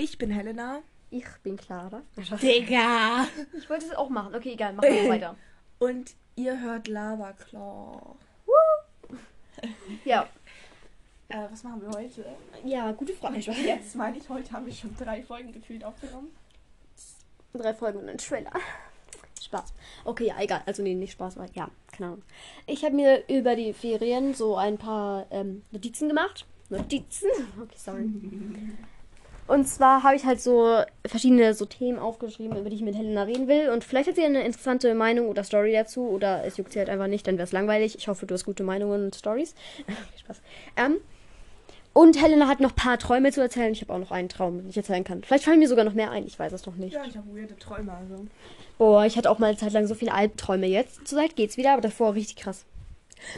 [0.00, 0.80] Ich bin Helena.
[1.10, 2.02] Ich bin Clara.
[2.40, 3.26] Digga.
[3.52, 4.32] Ich wollte es auch machen.
[4.32, 5.36] Okay, egal, mach mal weiter.
[5.80, 8.14] Und ihr hört Lava Claw.
[10.04, 10.28] Ja.
[11.28, 12.24] Äh, was machen wir heute?
[12.64, 13.38] Ja, gute Frage.
[13.38, 16.28] Jetzt meine ich, heute haben wir schon drei Folgen gefühlt aufgenommen.
[17.52, 18.52] Drei Folgen und ein Trailer.
[19.42, 19.74] Spaß.
[20.04, 20.62] Okay, ja, egal.
[20.64, 22.22] Also nee, nicht Spaß, aber ja, keine Ahnung.
[22.66, 26.46] Ich habe mir über die Ferien so ein paar ähm, Notizen gemacht.
[26.68, 27.30] Notizen?
[27.60, 28.08] Okay, sorry.
[29.48, 33.22] Und zwar habe ich halt so verschiedene so Themen aufgeschrieben, über die ich mit Helena
[33.22, 33.70] reden will.
[33.70, 36.06] Und vielleicht hat sie eine interessante Meinung oder Story dazu.
[36.06, 37.96] Oder es juckt sie halt einfach nicht, dann wäre es langweilig.
[37.96, 39.54] Ich hoffe, du hast gute Meinungen und Stories.
[40.20, 40.42] Spaß.
[40.76, 40.98] Ähm,
[41.94, 43.72] und Helena hat noch ein paar Träume zu erzählen.
[43.72, 45.24] Ich habe auch noch einen Traum, den ich erzählen kann.
[45.24, 46.26] Vielleicht fallen mir sogar noch mehr ein.
[46.26, 46.92] Ich weiß es noch nicht.
[46.92, 47.92] Ja, ich habe weirde Träume.
[47.92, 48.26] Also.
[48.76, 50.66] Boah, ich hatte auch mal eine Zeit lang so viele Albträume.
[50.66, 52.66] Jetzt zur Zeit geht's wieder, aber davor richtig krass.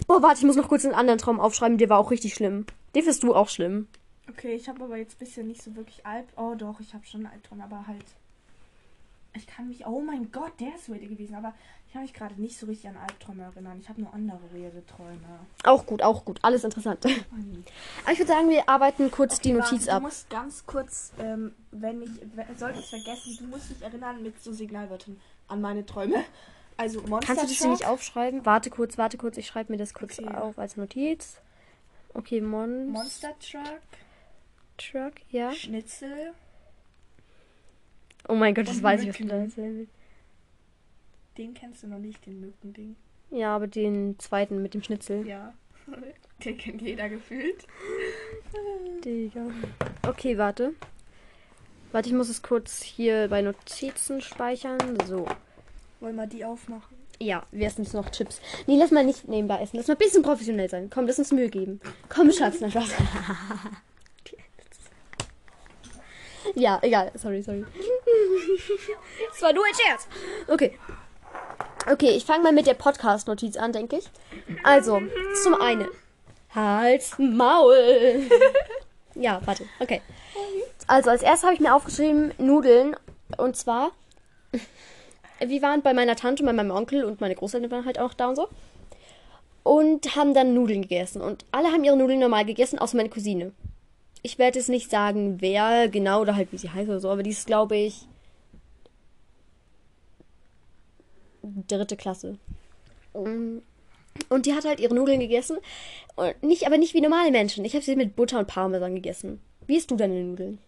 [0.08, 1.78] Boah, warte, ich muss noch kurz einen anderen Traum aufschreiben.
[1.78, 2.66] Der war auch richtig schlimm.
[2.96, 3.86] Den findest du auch schlimm.
[4.30, 6.26] Okay, ich habe aber jetzt bisher nicht so wirklich Alb.
[6.36, 8.04] Oh doch, ich habe schon Albträume, aber halt.
[9.34, 9.86] Ich kann mich.
[9.86, 11.34] Oh mein Gott, der ist weird gewesen.
[11.34, 11.54] Aber
[11.86, 13.78] ich kann mich gerade nicht so richtig an Albträume erinnern.
[13.80, 15.40] Ich habe nur andere weirde Träume.
[15.64, 16.38] Auch gut, auch gut.
[16.42, 17.04] Alles interessant.
[17.04, 19.98] Aber ich würde sagen, wir arbeiten kurz die Notiz Warte, ab.
[19.98, 22.10] Du musst ganz kurz, ähm, wenn ich,
[22.58, 26.24] sollte ich vergessen, du musst dich erinnern mit so Signalwörtern an meine Träume.
[26.76, 28.46] Also Monster Kannst du das nicht aufschreiben?
[28.46, 29.36] Warte kurz, warte kurz.
[29.36, 30.34] Ich schreibe mir das kurz Okay.
[30.34, 31.36] auf als Notiz.
[32.14, 33.80] Okay, Mon Monster Truck,
[34.80, 35.52] Truck, ja.
[35.52, 36.34] Schnitzel,
[38.28, 39.48] Oh mein Gott, das weiß ich, was du Mücken.
[39.56, 39.90] da
[41.36, 42.96] den kennst du noch nicht, den Mückending.
[43.30, 45.26] Ja, aber den zweiten mit dem Schnitzel.
[45.26, 45.54] Ja,
[46.44, 47.66] den kennt jeder gefühlt.
[49.04, 49.46] Digga.
[50.06, 50.74] Okay, warte.
[51.92, 54.78] Warte, ich muss es kurz hier bei Notizen speichern.
[55.06, 55.26] So.
[56.00, 56.96] Wollen wir die aufmachen?
[57.18, 58.40] Ja, wir essen jetzt noch Chips.
[58.66, 59.76] Nee, lass mal nicht nebenbei essen.
[59.76, 60.88] Lass mal ein bisschen professionell sein.
[60.88, 61.80] Komm, lass uns Mühe geben.
[62.08, 62.90] Komm, Schatz, na Spaß.
[66.54, 67.12] ja, egal.
[67.14, 67.64] Sorry, sorry.
[69.34, 70.08] Es war nur ein Scherz.
[70.48, 70.78] Okay.
[71.90, 74.10] Okay, ich fange mal mit der Podcast-Notiz an, denke ich.
[74.64, 75.00] Also,
[75.42, 75.88] zum einen.
[76.54, 78.22] Hals, Maul.
[79.14, 79.64] ja, warte.
[79.78, 80.02] Okay.
[80.86, 82.96] Also, als erstes habe ich mir aufgeschrieben, Nudeln.
[83.36, 83.92] Und zwar
[85.40, 88.28] wir waren bei meiner Tante, bei meinem Onkel und meine Großeltern waren halt auch da
[88.28, 88.48] und so.
[89.62, 91.20] Und haben dann Nudeln gegessen.
[91.22, 93.52] Und alle haben ihre Nudeln normal gegessen, außer meine Cousine.
[94.22, 97.22] Ich werde jetzt nicht sagen, wer genau oder halt wie sie heißt oder so, aber
[97.22, 98.06] die ist, glaube ich,
[101.68, 102.38] dritte Klasse.
[103.12, 103.62] Und
[104.46, 105.58] die hat halt ihre Nudeln gegessen.
[106.16, 107.64] Und nicht, aber nicht wie normale Menschen.
[107.64, 109.40] Ich habe sie mit Butter und Parmesan gegessen.
[109.66, 110.58] Wie isst du deine Nudeln?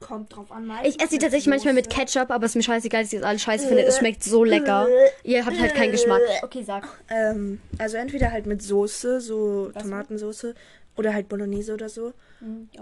[0.00, 0.70] Kommt drauf an.
[0.84, 3.28] Ich esse sie tatsächlich manchmal mit Ketchup, aber es ist mir scheißegal, dass ihr das
[3.28, 3.88] alles scheiße findet.
[3.88, 4.86] Es schmeckt so lecker.
[5.24, 6.20] Ihr habt halt keinen Geschmack.
[6.42, 6.86] Okay, sag.
[7.10, 10.54] Ähm, also entweder halt mit Soße, so Tomatensoße,
[10.98, 12.12] oder halt Bolognese oder so.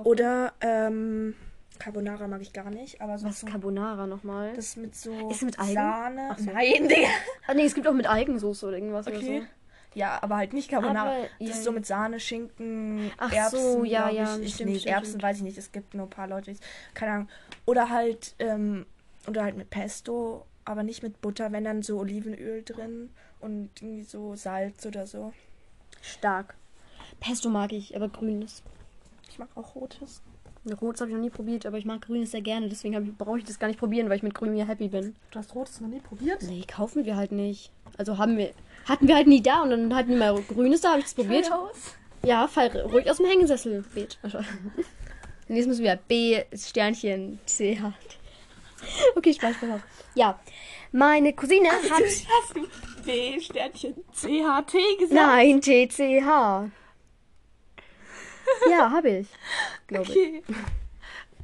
[0.02, 1.34] Oder ähm,
[1.78, 4.54] Carbonara mag ich gar nicht, aber so Was ist Carbonara nochmal?
[4.54, 5.74] das mit so Ist mit Algen?
[5.74, 6.28] Sahne.
[6.32, 6.50] Ach so.
[6.50, 7.08] Nein, Digga.
[7.46, 9.16] Ah, nee, es gibt auch mit Algensoße oder irgendwas Okay.
[9.16, 9.46] oder so.
[9.94, 11.10] Ja, aber halt nicht Carbonara.
[11.10, 13.58] Aber, das ja, ist so mit Sahne, Schinken, Ach Erbsen.
[13.60, 15.22] so, ja, ja, Ich, ich stimmt, nee, stimmt, Erbsen stimmt.
[15.22, 15.58] weiß ich nicht.
[15.58, 16.58] Es gibt nur ein paar Leute, die
[16.94, 17.28] keine Ahnung.
[17.64, 18.84] Oder halt, ähm,
[19.26, 23.10] oder halt mit Pesto, aber nicht mit Butter, wenn dann so Olivenöl drin
[23.40, 25.32] und irgendwie so Salz oder so.
[26.02, 26.54] Stark.
[27.20, 28.62] Pesto mag ich, aber grünes.
[29.30, 30.22] Ich mag auch rotes.
[30.80, 32.68] Rotes habe ich noch nie probiert, aber ich mag grünes sehr gerne.
[32.68, 35.14] Deswegen brauche ich das gar nicht probieren, weil ich mit grün ja happy bin.
[35.30, 36.42] Du hast rotes noch nie probiert?
[36.42, 37.70] Nee, kaufen wir halt nicht.
[37.98, 38.50] Also haben wir,
[38.86, 41.14] hatten wir halt nie da und dann hatten wir mal grünes da, habe ich das
[41.14, 41.50] probiert.
[41.52, 41.94] Aus.
[42.24, 43.84] Ja, fall ruhig aus dem Hängesessel.
[43.94, 44.18] Bet.
[45.46, 47.92] Nächstes müssen wir B, Sternchen, C, H.
[49.14, 49.80] Okay, Spaß, Spaß.
[50.14, 50.38] Ja,
[50.90, 51.82] meine Cousine hat...
[51.92, 52.66] Hast du
[53.04, 55.12] B Sternchen CHT gesagt?
[55.12, 56.70] Nein, T, C, H.
[58.70, 59.26] Ja, habe ich.
[59.86, 60.10] Glaube ich.
[60.10, 60.42] Okay.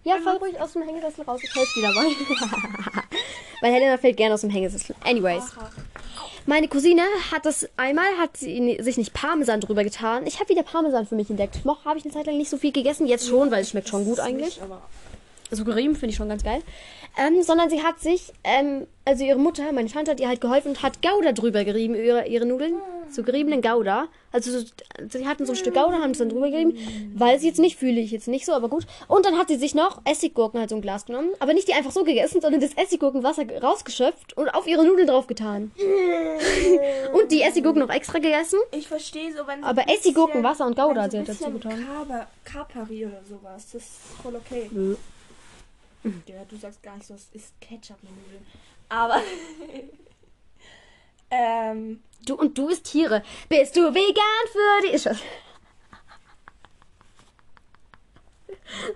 [0.05, 1.41] Ja, fall ruhig aus dem Hängesessel raus.
[1.43, 2.07] Ich helfe dir dabei.
[3.61, 4.97] Weil Helena fällt gerne aus dem Hängesessel.
[5.05, 5.45] Anyways.
[6.45, 10.27] Meine Cousine hat das einmal, hat sie sich nicht Parmesan drüber getan.
[10.27, 11.65] Ich habe wieder Parmesan für mich entdeckt.
[11.65, 13.07] Noch habe ich eine Zeit lang nicht so viel gegessen.
[13.07, 14.61] Jetzt schon, weil es schmeckt schon gut eigentlich.
[15.53, 16.63] So gerieben finde ich schon ganz geil.
[17.19, 20.69] Ähm, sondern sie hat sich, ähm, also ihre Mutter, meine Tante hat ihr halt geholfen
[20.69, 22.75] und hat Gouda drüber gerieben, ihre, ihre Nudeln.
[23.11, 24.09] So geriebenen Gouda.
[24.33, 24.65] Also so,
[25.11, 26.79] sie hatten so ein Stück Gouda, haben es dann drüber gerieben.
[27.15, 28.87] Weiß ich jetzt nicht, fühle ich jetzt nicht so, aber gut.
[29.09, 31.29] Und dann hat sie sich noch Essiggurken halt so ein Glas genommen.
[31.39, 35.73] Aber nicht die einfach so gegessen, sondern das Essiggurkenwasser rausgeschöpft und auf ihre Nudeln draufgetan.
[37.13, 38.59] und die Essiggurken noch extra gegessen.
[38.71, 41.51] ich verstehe so, wenn Aber ein bisschen- Essigurken, Wasser und Gouda hat sie halt dazu
[41.51, 41.87] getan.
[41.87, 43.67] Kaper, Kapari oder sowas.
[43.73, 43.91] Das ist
[44.23, 44.71] voll okay.
[44.71, 44.97] Nö.
[46.27, 48.47] Ja, du sagst gar nicht so, es ist Ketchup mit Nudeln.
[48.89, 49.21] Aber.
[51.31, 52.03] ähm.
[52.27, 53.23] Du und du isst Tiere.
[53.49, 54.99] Bist du vegan für die...
[54.99, 55.19] Spaß.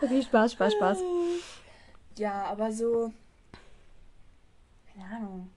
[0.03, 0.99] Okay, Spaß, Spaß, Spaß.
[2.17, 3.12] Ja, aber so.
[4.94, 5.50] Keine Ahnung.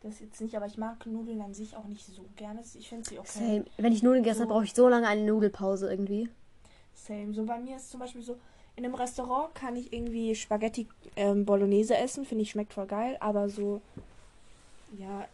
[0.00, 2.62] Das jetzt nicht, aber ich mag Nudeln an sich auch nicht so gerne.
[2.74, 3.28] Ich finde sie okay.
[3.28, 3.64] Same.
[3.76, 4.54] Wenn ich Nudeln gegessen habe, So.
[4.54, 6.28] brauche ich so lange eine Nudelpause irgendwie.
[6.96, 7.32] Same.
[7.34, 8.36] So bei mir ist zum Beispiel so,
[8.74, 13.16] in einem Restaurant kann ich irgendwie Spaghetti ähm, Bolognese essen, finde ich schmeckt voll geil,
[13.20, 13.80] aber so,
[14.98, 15.26] ja,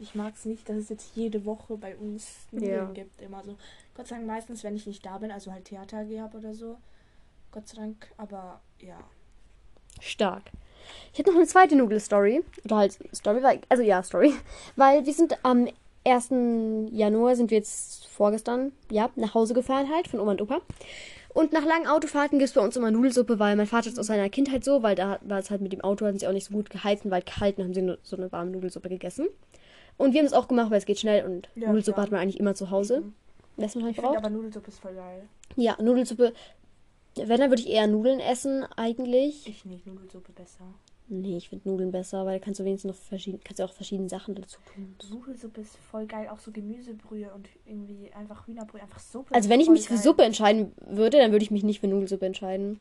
[0.00, 2.92] ich mag es nicht, dass es jetzt jede Woche bei uns Nudeln Ja.
[2.92, 3.56] gibt, immer so.
[3.94, 6.76] Gott sei Dank meistens, wenn ich nicht da bin, also halt Theater gehabt oder so.
[7.52, 8.98] Gott sei Dank, aber ja.
[10.00, 10.50] Stark.
[11.12, 12.44] Ich hätte noch eine zweite Nudelstory.
[12.64, 14.34] Oder halt Story, weil, also ja, Story.
[14.76, 15.68] Weil wir sind am
[16.06, 16.30] 1.
[16.92, 20.60] Januar sind wir jetzt vorgestern, ja, nach Hause gefahren halt von Oma und Opa.
[21.32, 24.06] Und nach langen Autofahrten gibt es bei uns immer Nudelsuppe, weil mein Vater ist aus
[24.06, 26.46] seiner Kindheit so, weil da war es halt mit dem Auto, hatten sie auch nicht
[26.46, 29.26] so gut geheizen, weil kalt, dann haben sie nur so eine warme Nudelsuppe gegessen.
[29.96, 32.04] Und wir haben es auch gemacht, weil es geht schnell und Ja, Nudelsuppe klar.
[32.04, 33.00] hat man eigentlich immer zu Hause.
[33.00, 33.14] Mhm.
[33.56, 34.16] Das man halt braucht.
[34.16, 35.28] aber Nudelsuppe ist voll geil.
[35.56, 36.32] Ja, Nudelsuppe.
[37.16, 39.48] Wenn, dann würde ich eher Nudeln essen, eigentlich.
[39.48, 40.64] Ich nicht, Nudelsuppe besser.
[41.06, 43.72] Nee, ich finde Nudeln besser, weil da kannst du wenigstens noch verschieden, kannst du auch
[43.72, 44.96] verschiedene Sachen dazu tun.
[45.10, 49.34] Nudelsuppe ist voll geil, auch so Gemüsebrühe und irgendwie einfach Hühnerbrühe, einfach Suppe.
[49.34, 50.02] Also wenn ich mich für geil.
[50.02, 52.80] Suppe entscheiden würde, dann würde ich mich nicht für Nudelsuppe entscheiden.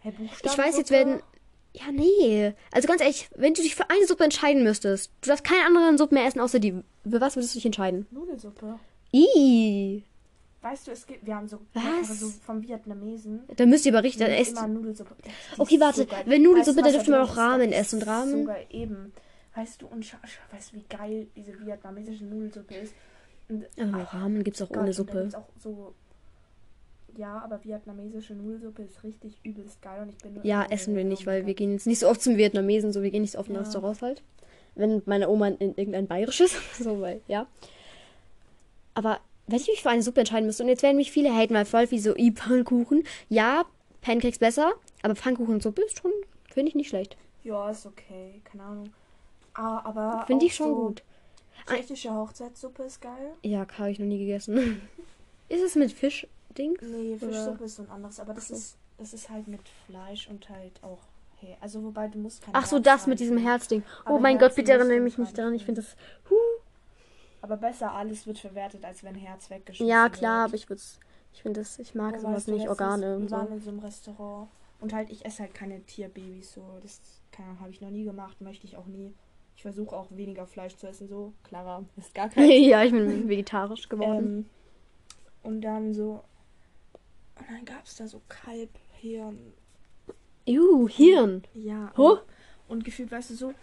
[0.00, 0.12] Hey,
[0.44, 1.20] Ich weiß, jetzt werden.
[1.74, 2.52] Ja, nee.
[2.72, 5.96] Also ganz ehrlich, wenn du dich für eine Suppe entscheiden müsstest, du darfst keine anderen
[5.96, 6.72] Suppen mehr essen, außer die.
[7.08, 8.06] Für was würdest du dich entscheiden?
[8.10, 8.78] Nudelsuppe.
[9.12, 10.02] Ih.
[10.62, 12.20] Weißt du, es gibt, wir haben so, Was?
[12.20, 13.40] so vom Vietnamesen.
[13.56, 14.26] Da müsst ihr aber richtig.
[14.26, 14.56] Dann esst.
[14.56, 15.14] immer Nudelsuppe.
[15.58, 16.22] Okay, warte, geil.
[16.26, 17.36] wenn Nudelsuppe, Weißt da was dürfte man drin auch?
[17.36, 17.98] Ramen essen.
[18.00, 18.40] Und Ramen.
[18.42, 19.12] So geil, eben.
[19.56, 20.16] Weißt du, und
[20.52, 22.94] weißt du, wie geil diese vietnamesische Nudelsuppe ist?
[23.48, 25.20] Und, Aber Ramen gibt's auch Gott, ohne Suppe.
[25.22, 25.94] gibt's auch so.
[27.16, 31.04] Ja, aber vietnamesische Nudelsuppe ist richtig übelst geil und ich bin nur Ja, essen wir
[31.04, 33.38] nicht, weil wir gehen jetzt nicht so oft zum Vietnamesen, so wir gehen nicht so
[33.40, 33.60] oft in Ja.
[33.62, 34.22] Restaurants halt.
[34.76, 37.46] Wenn meine Oma in irgendein bayerisches, so weil, ja.
[38.94, 39.20] Aber
[39.52, 41.66] wenn ich mich für eine Suppe entscheiden müsste, und jetzt werden mich viele haten, weil
[41.66, 43.04] voll wie so, i Pfannkuchen.
[43.28, 43.64] Ja,
[44.00, 44.72] Pancakes besser,
[45.02, 46.10] aber Pfannkuchen und Suppe ist schon,
[46.52, 47.16] finde ich nicht schlecht.
[47.44, 48.92] Ja, ist okay, keine Ahnung.
[49.54, 50.24] Ah, aber.
[50.26, 51.02] Finde ich schon so gut.
[51.66, 53.34] Tschechische Hochzeitssuppe ist geil.
[53.42, 54.80] Ja, habe ich noch nie gegessen.
[55.48, 56.80] ist es mit Fisch-Dings?
[56.80, 58.54] Nee, Oder- Fischsuppe ist so ein anderes, aber das so.
[58.54, 60.98] ist das ist halt mit Fleisch und halt auch
[61.40, 63.36] hey, also wobei du musst Ach so, das mit diesem.
[63.36, 63.82] Herzding.
[64.04, 65.54] Oh Aber mein Herzen Gott, bitte erinnere mich nicht nicht daran.
[65.54, 65.96] Ich finde das.
[67.42, 70.62] Aber besser alles wird verwertet, als wenn Herz weggeschmissen Ja, klar, aber wird.
[70.62, 70.82] ich würde
[71.32, 73.54] Ich finde das, ich mag Aber sowas weißt du, nicht, Organe und Wir waren so.
[73.54, 74.48] in so einem Restaurant
[74.80, 76.64] und halt ich esse halt keine Tierbabys so.
[76.82, 77.00] Das
[77.60, 79.12] habe ich noch nie gemacht, möchte ich auch nie.
[79.56, 81.32] Ich versuche auch weniger Fleisch zu essen, so.
[81.42, 82.48] Clara ist gar kein.
[82.62, 84.46] ja, ich bin vegetarisch geworden.
[84.46, 84.46] ähm,
[85.42, 86.22] und dann so.
[87.38, 89.52] Und dann gab es da so Kalb, Hirn,
[90.46, 91.42] Juhu, Hirn.
[91.54, 91.92] Ja.
[91.96, 92.12] Huh?
[92.12, 92.20] Und,
[92.68, 93.54] und gefühlt, weißt du, so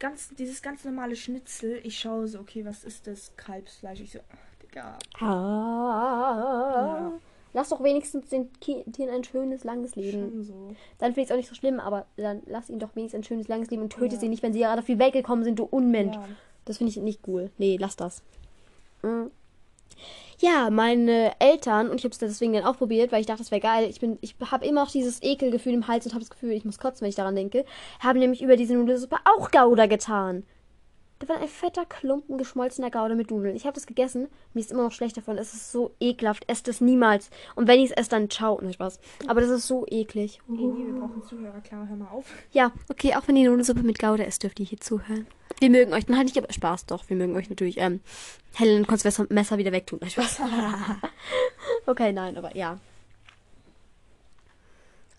[0.00, 1.80] ganz, dieses ganz normale Schnitzel.
[1.84, 3.32] Ich schaue so, okay, was ist das?
[3.36, 4.00] Kalbsfleisch.
[4.00, 4.98] Ich so, ach, Digga.
[5.20, 6.98] Ah.
[7.00, 7.12] Ja.
[7.52, 10.44] Lass doch wenigstens den Tieren ein schönes, langes Leben.
[10.44, 10.74] So.
[10.98, 13.24] Dann finde ich es auch nicht so schlimm, aber dann lass ihnen doch wenigstens ein
[13.24, 14.20] schönes, langes Leben und töte Ja.
[14.20, 16.14] sie nicht, wenn sie gerade viel weggekommen sind, du Unmensch.
[16.14, 16.28] Ja.
[16.64, 17.50] Das finde ich nicht cool.
[17.58, 18.22] Nee, lass das.
[19.02, 19.26] Mm.
[20.42, 23.50] Ja, meine Eltern, und ich habe es deswegen dann auch probiert, weil ich dachte, das
[23.50, 23.86] wäre geil.
[23.90, 26.64] Ich, bin, ich habe immer noch dieses Ekelgefühl im Hals und habe das Gefühl, ich
[26.64, 27.66] muss kotzen, wenn ich daran denke.
[27.98, 30.44] Haben nämlich über diese Nudelsuppe auch Gouda getan.
[31.20, 33.54] Da war ein fetter Klumpen geschmolzener Gouda mit Nudeln.
[33.54, 34.28] Ich habe das gegessen.
[34.54, 35.36] Mir ist immer noch schlecht davon.
[35.36, 36.48] Es ist so ekelhaft.
[36.48, 37.28] Esst es niemals.
[37.54, 38.58] Und wenn ich es esse, dann ciao.
[38.62, 38.98] Nein, Spaß.
[39.26, 40.40] Aber das ist so eklig.
[40.48, 41.60] Nee, wir brauchen Zuhörer.
[41.60, 42.24] Klar, hör mal auf.
[42.52, 45.26] Ja, okay, auch wenn die Nudelsuppe mit Gouda ist, dürft ihr hier zuhören.
[45.58, 47.06] Wir mögen euch, dann halt nicht, aber Spaß doch.
[47.10, 48.00] Wir mögen euch natürlich, ähm,
[48.54, 49.98] Helen kurz Messer, Messer wieder wegtun.
[50.00, 50.40] Nein, Spaß.
[51.86, 52.78] okay, nein, aber ja.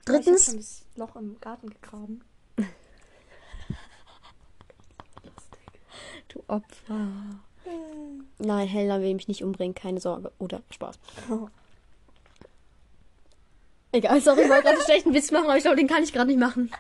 [0.08, 2.24] Ich hab Drittens, schon das Loch im Garten gegraben.
[6.34, 7.08] Du Opfer.
[8.40, 10.32] Nein, Helena will mich nicht umbringen, keine Sorge.
[10.40, 11.00] Oder Spaß.
[13.92, 16.14] Egal, sorry, ich wollte gerade einen schlechten Witz machen, aber ich glaube, den kann ich
[16.14, 16.72] gerade nicht machen.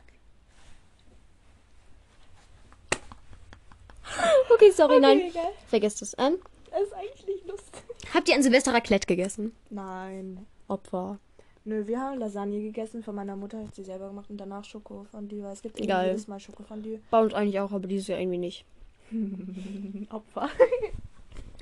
[4.54, 5.22] Okay, sorry, nein.
[5.22, 5.52] egal.
[5.68, 6.16] Vergesst es.
[6.18, 6.38] Ähm,
[6.70, 7.82] Das ist eigentlich nicht lustig.
[8.14, 9.56] habt ihr an Silvester Raclette gegessen?
[9.70, 10.46] Nein.
[10.68, 11.20] Opfer.
[11.64, 15.44] Nö, wir haben Lasagne gegessen von meiner Mutter, hat sie selber gemacht und danach Schokofondue,
[15.44, 17.00] weil es gibt jedes Mal Schokofondue.
[17.12, 18.66] Bei uns eigentlich auch, aber dieses Jahr irgendwie nicht.
[20.10, 20.50] Opfer.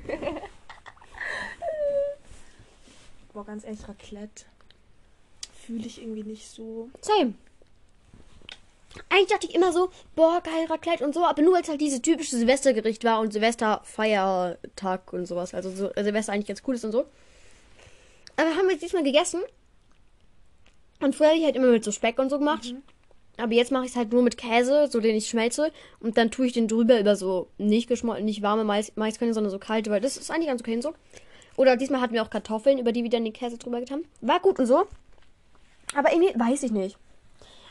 [3.34, 4.46] Boah, ganz ehrlich, Raclette
[5.66, 6.90] fühle ich irgendwie nicht so.
[7.02, 7.36] Same.
[9.08, 11.80] Eigentlich dachte ich immer so, boah, geil, Raclette und so, aber nur weil es halt
[11.80, 15.54] dieses typische Silvestergericht war und Silvesterfeiertag und sowas.
[15.54, 17.06] Also so, äh, Silvester eigentlich ganz cool ist und so.
[18.36, 19.42] Aber haben wir jetzt diesmal gegessen.
[21.02, 22.74] Und früher habe ich halt immer mit so Speck und so gemacht.
[23.40, 25.72] Aber jetzt mache ich es halt nur mit Käse, so den ich schmelze.
[26.00, 29.52] Und dann tue ich den drüber über so nicht geschmolzen, nicht warme Mais Maiskörner, sondern
[29.52, 30.94] so kalte, weil das ist eigentlich ganz okay und so.
[31.56, 34.04] Oder diesmal hatten wir auch Kartoffeln, über die wir dann den Käse drüber getan.
[34.22, 34.86] War gut und so.
[35.96, 36.98] Aber irgendwie weiß ich nicht.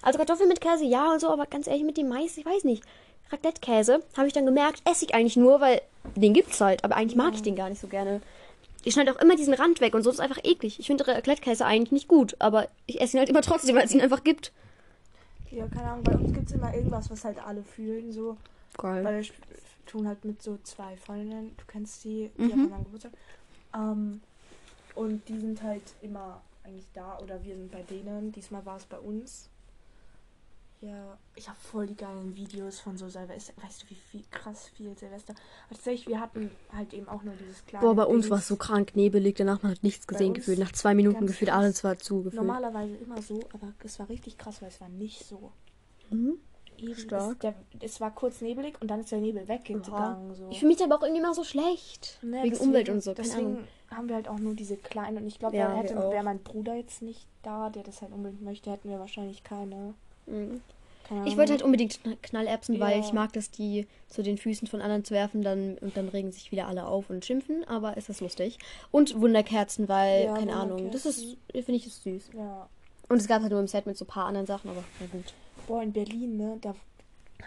[0.02, 2.64] Also Kartoffeln mit Käse, ja und so, aber ganz ehrlich, mit dem Mais, ich weiß
[2.64, 2.82] nicht.
[3.30, 5.82] Raclette-Käse, habe ich dann gemerkt, esse ich eigentlich nur, weil
[6.16, 6.84] den gibt's halt.
[6.84, 8.20] Aber eigentlich mag ich den gar nicht so gerne.
[8.84, 10.78] Ich schneide auch immer diesen Rand weg und so das ist einfach eklig.
[10.78, 13.94] Ich finde Raclette-Käse eigentlich nicht gut, aber ich esse ihn halt immer trotzdem, weil es
[13.94, 14.52] ihn einfach gibt.
[15.50, 18.36] Ja, keine Ahnung, bei uns gibt es immer irgendwas, was halt alle fühlen, so.
[18.76, 19.04] Geil.
[19.04, 19.30] Weil wir
[19.86, 22.50] tun halt mit so zwei Freundinnen, du kennst die, die Mhm.
[22.52, 23.12] haben meinem Geburtstag.
[23.74, 24.20] Ähm,
[24.94, 28.32] und die sind halt immer eigentlich da oder wir sind bei denen.
[28.32, 29.48] Diesmal war es bei uns.
[30.80, 33.52] Ja, ich habe voll die geilen Videos von so Silvester.
[33.62, 35.34] Weißt du, wie viel krass viel Silvester.
[35.66, 37.84] Aber tatsächlich, wir hatten halt eben auch nur dieses kleine.
[37.84, 40.58] Boah, bei uns war es so krank nebelig, danach man hat nichts gesehen gefühlt.
[40.60, 42.40] Nach zwei Minuten gefühlt alles war zugefühlt.
[42.40, 45.50] Normalerweise immer so, aber es war richtig krass, weil es war nicht so.
[46.10, 46.38] Mhm.
[46.80, 47.32] Eben, Stark.
[47.32, 50.32] Es, der, es war kurz nebelig und dann ist der Nebel weggegangen.
[50.36, 50.48] So.
[50.50, 52.20] Ich fühle mich aber auch irgendwie immer so schlecht.
[52.22, 53.64] Ne, wegen deswegen- Umwelt und so, keine Deswegen Ahnung.
[53.90, 55.16] haben wir halt auch nur diese kleinen.
[55.16, 58.42] Und ich glaube, Ja, hätte wäre mein Bruder jetzt nicht da, der das halt unbedingt
[58.42, 59.94] möchte, hätten wir wahrscheinlich keine.
[60.30, 60.60] Mhm.
[61.24, 63.04] Ich wollte halt unbedingt Kn- Knallerbsen, weil Ja.
[63.04, 66.32] ich mag das, die zu den Füßen von anderen zu werfen dann, und dann regen
[66.32, 68.58] sich wieder alle auf und schimpfen, aber ist das lustig.
[68.90, 72.30] Und Wunderkerzen, weil, Ja, keine Ahnung, das ist, finde ich, ist süß.
[72.36, 72.68] Ja.
[73.08, 75.06] Und es gab halt nur im Set mit so ein paar anderen Sachen, aber na
[75.06, 75.32] gut.
[75.66, 76.74] Boah, in Berlin, ne, da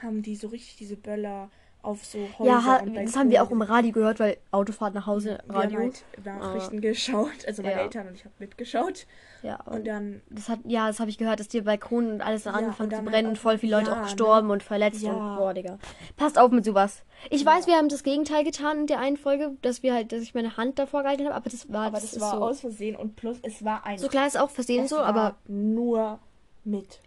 [0.01, 1.51] haben die so richtig diese Böller
[1.83, 3.61] auf so Häuser Ja, ha, das haben wir auch im.
[3.61, 5.79] Radio gehört, weil Autofahrt nach Hause, Wir haben Radio.
[5.79, 7.81] halt Nachrichten geschaut, also meine Ja.
[7.81, 9.07] Eltern und ich habe mitgeschaut.
[9.43, 12.21] Ja, Und und dann, das hat, ja, das habe ich gehört, dass die Balkone und
[12.21, 14.03] alles Ja, angefangen zu brennen und voll viele Leute ja, auch ne?
[14.03, 15.11] gestorben und verletzt Ja.
[15.13, 15.79] und boah, Digga.
[16.17, 17.03] Passt auf mit sowas.
[17.29, 20.21] Ich weiß, wir haben das Gegenteil getan in der einen Folge, dass wir halt, dass
[20.21, 22.59] ich meine Hand davor gehalten habe, aber das war, aber das ist war so, aus
[22.61, 26.19] Versehen und plus es war ein so klar ist auch versehen so, aber nur
[26.63, 26.99] mit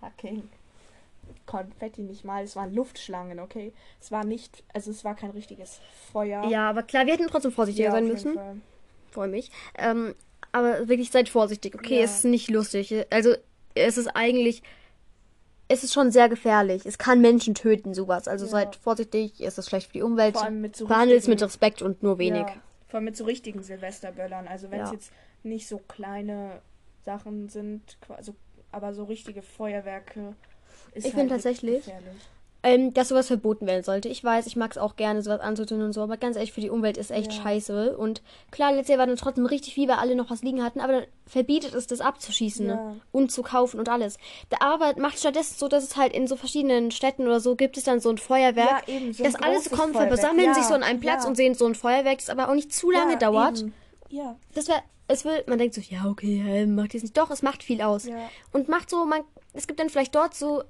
[0.00, 0.48] fucking
[1.46, 2.42] Konfetti nicht mal.
[2.44, 3.72] Es waren Luftschlangen, okay?
[4.00, 5.80] Es war nicht, also es war kein richtiges
[6.12, 6.44] Feuer.
[6.48, 8.62] ja, aber klar, wir hätten trotzdem vorsichtiger Ja, sein müssen.
[9.10, 9.50] Freue mich.
[9.76, 10.14] Ähm,
[10.52, 11.98] aber wirklich seid vorsichtig, okay?
[11.98, 12.04] Ja.
[12.04, 12.94] Es ist nicht lustig.
[13.10, 13.34] Also,
[13.74, 14.62] es ist eigentlich.
[15.66, 16.84] Es ist schon sehr gefährlich.
[16.84, 18.28] Es kann Menschen töten, sowas.
[18.28, 18.50] Also Ja.
[18.50, 20.34] seid vorsichtig, es ist schlecht für die Umwelt.
[20.34, 22.44] Vor allem mit so Behandelt es mit Respekt und nur wenig.
[22.86, 24.46] Vor allem mit so richtigen Silvesterböllern.
[24.46, 26.60] Also wenn es jetzt nicht so kleine
[27.04, 28.34] Sachen sind, also,
[28.72, 30.34] aber so richtige Feuerwerke.
[30.94, 31.84] Ist Ich halt find tatsächlich-.
[32.66, 34.08] Ähm, dass sowas verboten werden sollte.
[34.08, 36.62] Ich weiß, ich mag es auch gerne, sowas anzutun und so, aber ganz ehrlich, für
[36.62, 37.42] die Umwelt ist echt Ja.
[37.42, 37.94] scheiße.
[37.94, 40.80] Und klar, letztes Jahr war dann trotzdem richtig viel, weil alle noch was liegen hatten,
[40.80, 42.74] aber dann verbietet es, das abzuschießen Ja.
[42.76, 43.00] ne?
[43.12, 44.16] und zu kaufen und alles.
[44.60, 47.84] Aber macht stattdessen so, dass es halt in so verschiedenen Städten oder so gibt es
[47.84, 50.18] dann so ein Feuerwerk, Ja, eben, so ein dass alle so großes kommen, Feuerwerk.
[50.20, 51.28] versammeln Ja, sich so an einem Platz ja.
[51.28, 53.60] und sehen so ein Feuerwerk, das aber auch nicht zu lange ja, dauert.
[53.60, 53.74] Eben.
[54.08, 57.18] Ja, Das wäre, es will, man denkt so, ja, okay, hä, macht jetzt nicht.
[57.18, 58.06] Doch, es macht viel aus.
[58.06, 58.16] ja.
[58.52, 59.20] Und macht so, man,
[59.54, 60.62] es gibt dann vielleicht dort so,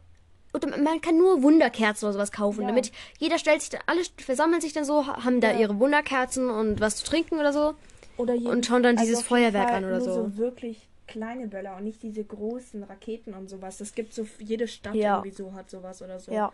[0.53, 2.69] oder man kann nur Wunderkerzen oder sowas kaufen, Ja.
[2.69, 5.59] damit jeder stellt sich dann, alle versammeln sich dann so, haben da Ja.
[5.59, 7.75] ihre Wunderkerzen und was zu trinken oder so.
[8.17, 10.13] Oder jeden, Und schauen dann dieses auf jeden Feuerwerk an oder so.
[10.15, 13.79] so wirklich kleine Böller und nicht diese großen Raketen und sowas.
[13.79, 15.17] Das gibt so jede Stadt Ja.
[15.17, 16.31] irgendwie so hat sowas oder so.
[16.33, 16.53] Ja.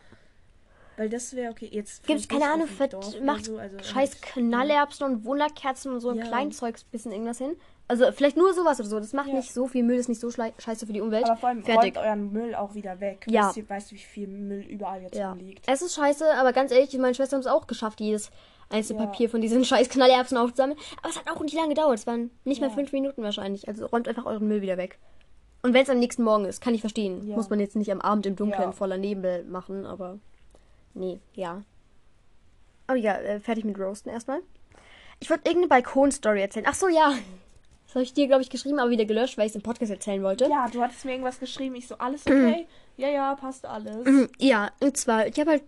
[0.96, 1.68] Weil das wäre okay.
[1.70, 2.68] Jetzt Gibt keine Ahnung,
[3.22, 6.24] macht so, also scheiß halt- Knallerbsen und Wunderkerzen und so ein Ja.
[6.26, 7.52] Kleinzeugs bisschen irgendwas hin.
[7.90, 9.00] Also vielleicht nur sowas oder so.
[9.00, 9.34] Das macht Ja.
[9.34, 11.24] nicht so viel Müll, das ist nicht so scheiße für die Umwelt.
[11.24, 11.96] Aber vor allem Fertig.
[11.96, 13.26] räumt euren Müll auch wieder weg.
[13.28, 13.52] Ja.
[13.68, 15.30] Weißt du, wie viel Müll überall jetzt Ja.
[15.30, 15.64] rumliegt?
[15.66, 18.30] Es ist scheiße, aber ganz ehrlich, meine Schwester haben es auch geschafft, jedes
[18.68, 19.06] einzelne Ja.
[19.06, 20.78] Papier von diesen scheiß Knallerbsen aufzusammeln.
[20.98, 21.98] Aber es hat auch nicht lange gedauert.
[21.98, 22.74] Es waren nicht mal Ja.
[22.76, 23.66] fünf Minuten wahrscheinlich.
[23.66, 24.98] Also räumt einfach euren Müll wieder weg.
[25.62, 27.26] Und wenn es am nächsten Morgen ist, kann ich verstehen.
[27.26, 30.18] Muss man jetzt nicht am Abend im Dunkeln voller Nebel machen, aber
[30.94, 31.62] nee, ja.
[32.88, 34.40] Oh ja, äh, fertig mit Roasten erstmal.
[35.18, 36.66] Ich wollte irgendeine Balkon-Story erzählen.
[36.68, 37.12] Ach so, ja.
[37.90, 39.90] Das habe ich dir, glaube ich, geschrieben, aber wieder gelöscht, weil ich es im Podcast
[39.90, 40.44] erzählen wollte.
[40.48, 41.74] Ja, du hattest mir irgendwas geschrieben.
[41.74, 42.68] Ich so, alles okay?
[42.96, 44.06] ja, ja, passt alles.
[44.06, 45.62] Mhm, Ja, und zwar, ich habe halt.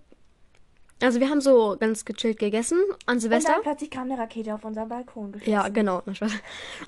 [1.02, 3.55] Also, wir haben so ganz gechillt gegessen an Und Silvester.
[3.55, 5.50] dann plötzlich kam eine Rakete auf unseren Balkon geschossen.
[5.50, 6.00] Ja, genau.
[6.07, 6.17] Und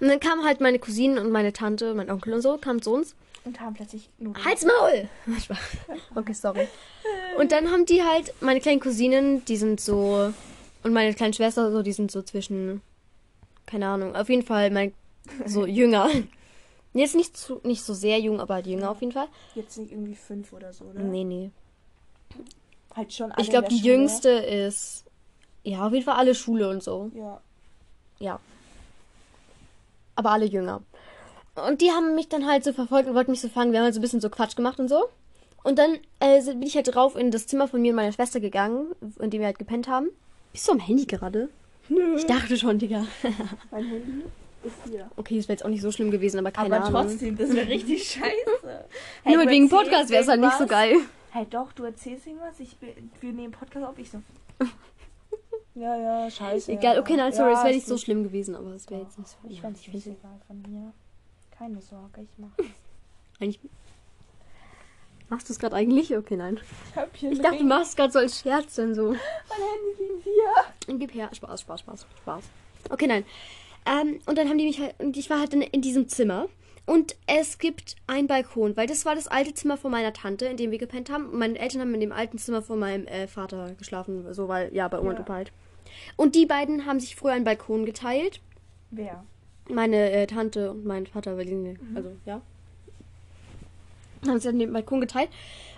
[0.08, 3.16] dann kamen halt meine Cousinen und meine Tante, mein Onkel und so, kamen zu uns.
[3.44, 4.44] Und haben plötzlich Nudeln.
[4.44, 5.08] Halt's Maul!
[6.14, 6.68] Okay, sorry.
[7.38, 10.32] Und dann haben die halt, meine kleinen Cousinen, die sind so,
[10.84, 12.82] und meine kleine Schwester, so, die sind so zwischen,
[13.66, 14.94] keine Ahnung, auf jeden Fall mein,
[15.46, 16.08] so jünger.
[16.92, 19.26] Jetzt nicht, zu, nicht so sehr jung, aber halt jünger auf jeden Fall.
[19.54, 21.02] Jetzt nicht irgendwie fünf oder so, ne?
[21.02, 21.50] Nee, nee.
[22.94, 23.92] Halt schon alle Ich glaube, die Schule.
[23.92, 25.04] jüngste ist,
[25.64, 27.10] ja, auf jeden Fall alle Schule und so.
[27.14, 27.40] Ja.
[28.20, 28.40] Ja.
[30.14, 30.82] Aber alle jünger.
[31.56, 33.72] Und die haben mich dann halt so verfolgt und wollten mich so fangen.
[33.72, 35.04] Wir haben halt so ein bisschen so Quatsch gemacht und so.
[35.64, 38.38] Und dann äh, bin ich halt drauf in das Zimmer von mir und meiner Schwester
[38.38, 40.08] gegangen, in dem wir halt gepennt haben.
[40.52, 41.48] Bist du am Handy gerade?
[41.88, 42.16] Nö.
[42.16, 43.06] Ich dachte schon, Digga.
[43.72, 44.22] Mein Handy
[44.64, 45.11] ist hier.
[45.16, 47.09] Okay, das wäre jetzt auch nicht so schlimm gewesen, aber keine Aber Ahnung.
[47.09, 48.85] trotzdem, das wäre richtig scheiße.
[49.25, 50.97] Nur du wegen Podcast wäre es halt nicht so geil.
[51.30, 52.61] Hey, doch, du erzählst irgendwas.
[52.61, 52.76] Ich,
[53.21, 53.99] wir nehmen Podcast auf.
[53.99, 54.23] Ich so.
[55.75, 56.73] ja, ja, scheiße.
[56.73, 59.18] Egal, okay, nein, sorry, ja, es wäre nicht so schlimm gewesen, aber es wäre jetzt
[59.18, 59.37] nicht so.
[59.49, 60.92] Ich ja, fand ich es find's egal von mir.
[61.59, 63.40] Keine Sorge, ich mache es.
[63.40, 63.61] eigentlich.
[65.28, 66.16] Machst du es gerade eigentlich?
[66.16, 66.61] Okay, nein.
[66.90, 69.11] Ich hab hier Ich dachte, du machst gerade so als Scherz dann so.
[69.11, 70.99] mein Handy liegt hier.
[70.99, 71.30] Gib her.
[71.33, 72.44] Spaß, Spaß, Spaß, Spaß.
[72.90, 73.25] Okay, nein.
[73.86, 76.48] Ähm, und dann haben die mich halt, und ich war halt in, in diesem Zimmer.
[76.86, 80.58] Und es gibt einen Balkon, weil das war das alte Zimmer von meiner Tante, in
[80.58, 81.30] dem wir gepennt haben.
[81.30, 84.74] Und meine Eltern haben in dem alten Zimmer von meinem äh, Vater geschlafen, so weil,
[84.74, 85.22] ja, bei Oma und Ja.
[85.22, 85.52] Opa halt.
[86.16, 88.40] Und die beiden haben sich früher einen Balkon geteilt.
[88.90, 89.24] Wer?
[89.68, 92.42] Meine äh, Tante und mein Vater, weil die, also, ja.
[94.26, 95.30] Haben sich an den Balkon geteilt.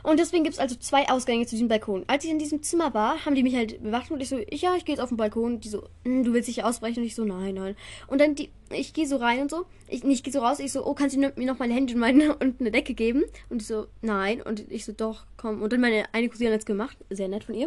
[0.06, 2.04] Und deswegen gibt es also zwei Ausgänge zu diesem Balkon.
[2.06, 4.62] Als ich in diesem Zimmer war, haben die mich halt bewacht und ich so, ich,
[4.62, 5.58] ja, ich gehe jetzt auf den Balkon.
[5.58, 7.00] Die so, "Hm, du willst dich ausbrechen?
[7.00, 7.74] Und ich so, nein, nein.
[8.06, 9.66] Und dann, die, ich gehe so rein und so.
[9.88, 10.60] Ich, nee, ich gehe so raus.
[10.60, 13.24] Ich so, oh, kannst du mir noch mein Handy und, meine, und eine Decke geben?
[13.48, 14.42] Und ich so, nein.
[14.42, 15.60] Und ich so, doch, komm.
[15.60, 16.96] Und dann meine eine Cousine hat es gemacht.
[17.10, 17.66] Sehr nett von ihr.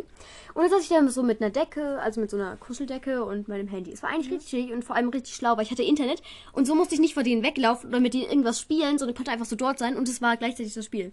[0.54, 3.50] Und dann saß ich da so mit einer Decke, also mit so einer Kuscheldecke und
[3.50, 3.92] meinem Handy.
[3.92, 6.22] Es war eigentlich richtig chillig und vor allem richtig schlau, weil ich hatte Internet.
[6.54, 9.32] Und so musste ich nicht vor denen weglaufen oder mit denen irgendwas spielen, sondern konnte
[9.32, 11.12] einfach so dort sein und es war gleichzeitig das Spiel.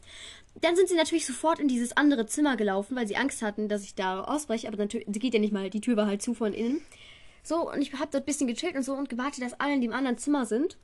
[0.60, 3.84] Dann sind sie natürlich sofort in dieses andere Zimmer gelaufen, weil sie Angst hatten, dass
[3.84, 4.68] ich da ausbreche.
[4.68, 6.82] Aber natürlich, sie geht ja nicht mal, die Tür war halt zu von innen.
[7.42, 9.80] So, und ich habe dort ein bisschen gechillt und so und gewartet, dass alle in
[9.80, 10.76] dem anderen Zimmer sind.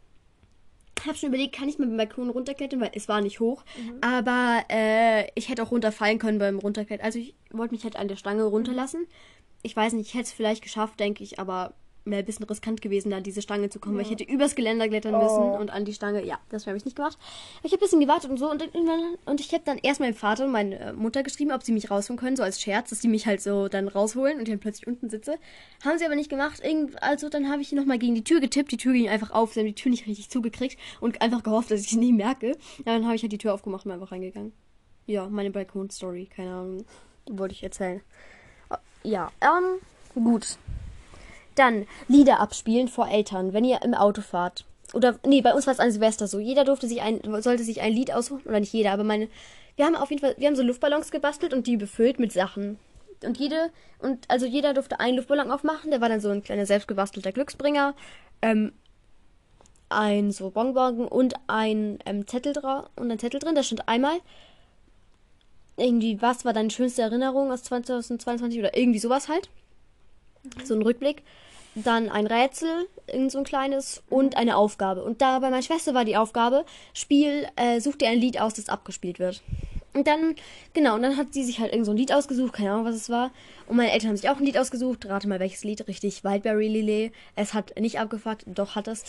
[1.05, 3.65] Hab schon überlegt, kann ich mit dem Balkon runterklettern, weil es war nicht hoch.
[4.01, 7.05] Aber äh, ich hätte auch runterfallen können beim Runterklettern.
[7.05, 9.09] Also ich wollte mich halt an der Stange runterlassen.
[9.63, 11.75] Ich weiß nicht, ich hätte es vielleicht geschafft, denke ich, aber
[12.05, 14.55] wäre ein bisschen riskant gewesen, da an diese Stange zu kommen, weil ich hätte übers
[14.55, 15.57] Geländer klettern müssen Oh.
[15.59, 16.25] und an die Stange.
[16.25, 17.17] Ja, das habe ich nicht gemacht.
[17.63, 20.15] Ich habe ein bisschen gewartet und so und, irgendwann- und ich habe dann erst meinem
[20.15, 23.01] Vater und meine äh, Mutter geschrieben, ob sie mich rausholen können, so als Scherz, dass
[23.01, 25.37] sie mich halt so dann rausholen und ich dann plötzlich unten sitze.
[25.85, 26.61] Haben sie aber nicht gemacht.
[26.65, 29.53] Irgend, also dann habe ich nochmal gegen die Tür getippt, die Tür ging einfach auf,
[29.53, 32.49] sie haben die Tür nicht richtig zugekriegt und einfach gehofft, dass ich sie nie merke.
[32.79, 34.53] Ja, dann habe ich halt die Tür aufgemacht und einfach reingegangen.
[35.07, 36.85] Ja, meine Balkon-Story, keine Ahnung,
[37.31, 38.01] wollte ich erzählen.
[39.05, 39.81] Ja, ähm,
[40.15, 40.57] gut.
[41.55, 44.65] Dann Lieder abspielen vor Eltern, wenn ihr im Auto fahrt.
[44.95, 46.39] Oder, nee, bei uns war es an Silvester so.
[46.39, 48.47] Jeder durfte sich ein, sollte sich ein Lied aussuchen.
[48.47, 49.29] Oder nicht jeder, aber meine.
[49.77, 52.79] Wir haben auf jeden Fall, wir haben so Luftballons gebastelt und die befüllt mit Sachen.
[53.25, 55.91] Und jede, und also jeder durfte einen Luftballon aufmachen.
[55.91, 57.95] Der war dann so ein kleiner selbstgebastelter Glücksbringer.
[58.43, 58.73] Ähm,
[59.89, 63.55] ein so Bonbon und ein ähm, Zettel drauf und ein Zettel drin.
[63.55, 64.19] Da stand einmal
[65.77, 69.49] irgendwie, was war deine schönste Erinnerung aus 2022 oder irgendwie sowas halt.
[70.65, 71.23] So ein Rückblick.
[71.75, 75.03] Dann ein Rätsel, irgend so ein kleines und eine Aufgabe.
[75.05, 78.53] Und da bei meiner Schwester war die Aufgabe, Spiel, äh, such dir ein Lied aus,
[78.55, 79.43] das abgespielt wird.
[79.95, 80.37] Und dann,
[80.75, 82.95] genau, und dann hat sie sich halt irgend so ein Lied ausgesucht, keine Ahnung, was
[82.95, 83.31] es war.
[83.67, 85.07] Und meine Eltern haben sich auch ein Lied ausgesucht.
[85.07, 86.25] Rate mal, welches Lied, richtig.
[86.25, 87.13] Wildberry Lillet.
[87.37, 89.05] Es hat nicht abgefuckt, doch hat es.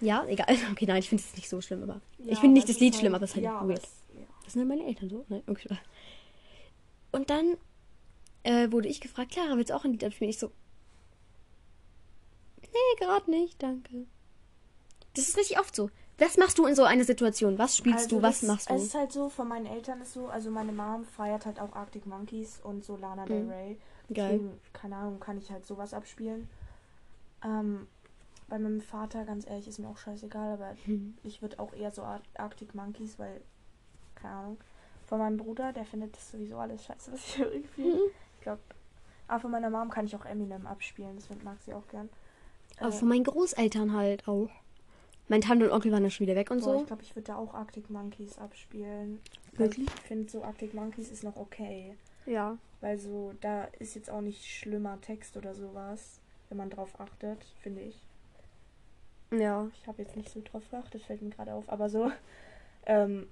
[0.00, 0.46] Ja, egal.
[0.72, 2.00] Okay, nein, ich finde es nicht so schlimm, aber.
[2.26, 3.78] ich finde nicht das Lied schlimm, aber es ist halt ja, weird.
[3.82, 4.24] es- ja.
[4.44, 5.24] Das sind ja meine Eltern so.
[5.28, 5.68] Nein, okay.
[7.12, 7.56] Und dann
[8.46, 10.30] äh, wurde ich gefragt, Clara, willst du auch ein Lied abspielen?
[10.30, 10.50] Ich so,
[12.62, 14.06] nee, gerade nicht, danke.
[15.14, 15.90] Das ist richtig oft so.
[16.18, 17.58] Was machst du in so einer Situation?
[17.58, 18.22] Was spielst Also du?
[18.22, 18.74] Was das, machst du?
[18.74, 21.74] Es ist halt so, von meinen Eltern ist so, also meine Mom feiert halt auch
[21.74, 23.50] Arctic Monkeys und so Lana Del Mhm.
[23.50, 23.76] Rey.
[24.14, 24.38] Geil.
[24.38, 26.48] Deswegen, keine Ahnung, kann ich halt sowas abspielen.
[27.44, 27.86] Ähm,
[28.48, 31.18] bei meinem Vater, ganz ehrlich, ist mir auch scheißegal, aber Hm.
[31.22, 33.40] ich würde auch eher so Ar Arctic Monkeys, weil,
[34.14, 34.56] keine Ahnung.
[35.06, 37.82] Von meinem Bruder, der findet das sowieso alles scheiße, was ich irgendwie.
[37.82, 38.00] Mhm.
[38.46, 38.62] Ich glaube.
[39.26, 42.08] Aber von meiner Mom kann ich auch Eminem abspielen, das mag sie auch gern.
[42.78, 44.48] Aber Äh, von meinen Großeltern halt auch.
[45.26, 46.80] Mein Tante und Onkel waren ja schon wieder weg und Boah, so.
[46.82, 49.18] ich glaube, ich würde da auch Arctic Monkeys abspielen.
[49.54, 49.88] Weil Wirklich?
[49.88, 51.96] Ich finde so Arctic Monkeys ist noch okay.
[52.24, 52.56] Ja.
[52.80, 57.44] Weil so, da ist jetzt auch nicht schlimmer Text oder sowas, wenn man drauf achtet,
[57.60, 57.98] finde ich.
[59.32, 59.68] Ja.
[59.74, 62.12] Ich habe jetzt nicht so drauf geachtet, fällt mir gerade auf, aber so,
[62.86, 63.26] ähm,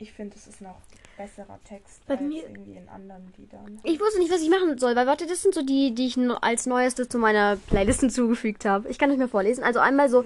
[0.00, 0.76] ich finde, es ist noch
[1.16, 3.78] besserer Text Bei als mir- irgendwie in anderen Liedern.
[3.84, 6.16] Ich wusste nicht, was ich machen soll, weil warte, das sind so die, die ich
[6.16, 8.88] no- als neueste zu meiner Playlist hinzugefügt habe.
[8.88, 9.62] Ich kann euch mal vorlesen.
[9.64, 10.24] Also einmal so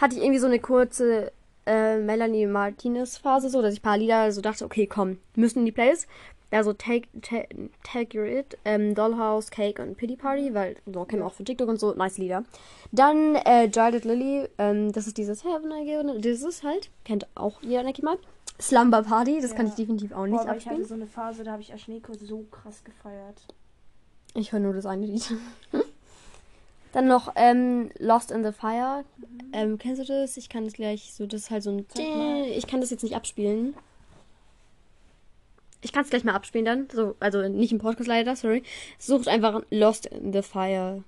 [0.00, 1.32] hatte ich irgendwie so eine kurze
[1.66, 5.60] äh, Melanie Martinez Phase, so dass ich ein paar Lieder so dachte, okay, komm, müssen
[5.60, 6.06] in die Playlist.
[6.50, 7.48] Also Take, take,
[7.82, 11.44] take Your It, ähm, Dollhouse, Cake und Pity Party, weil so kennen wir auch von
[11.46, 12.44] TikTok und so, nice Lieder.
[12.92, 17.60] Dann äh, Jarded Lily, ähm, das ist dieses Heaven I Given, dieses halt, kennt auch
[17.62, 18.18] jeder, denke ich mal.
[18.60, 19.72] Slumber Party, das kann Ja.
[19.72, 20.84] ich definitiv auch Boah, nicht aber ich hatte abspielen.
[20.88, 23.42] so eine Phase, da habe ich Aschneko so krass gefeiert.
[24.34, 25.32] Ich höre nur das eine Lied.
[26.92, 29.04] Dann noch ähm, Lost in the Fire.
[29.52, 30.36] Ähm, kennst du das?
[30.36, 31.86] Ich kann das gleich so, das ist halt so ein.
[32.56, 33.74] Ich kann das jetzt nicht abspielen.
[35.82, 36.88] Ich kann es gleich mal abspielen dann.
[36.92, 38.62] So, also nicht im Podcast leider, sorry.
[38.98, 41.02] Sucht einfach Lost in the Fire.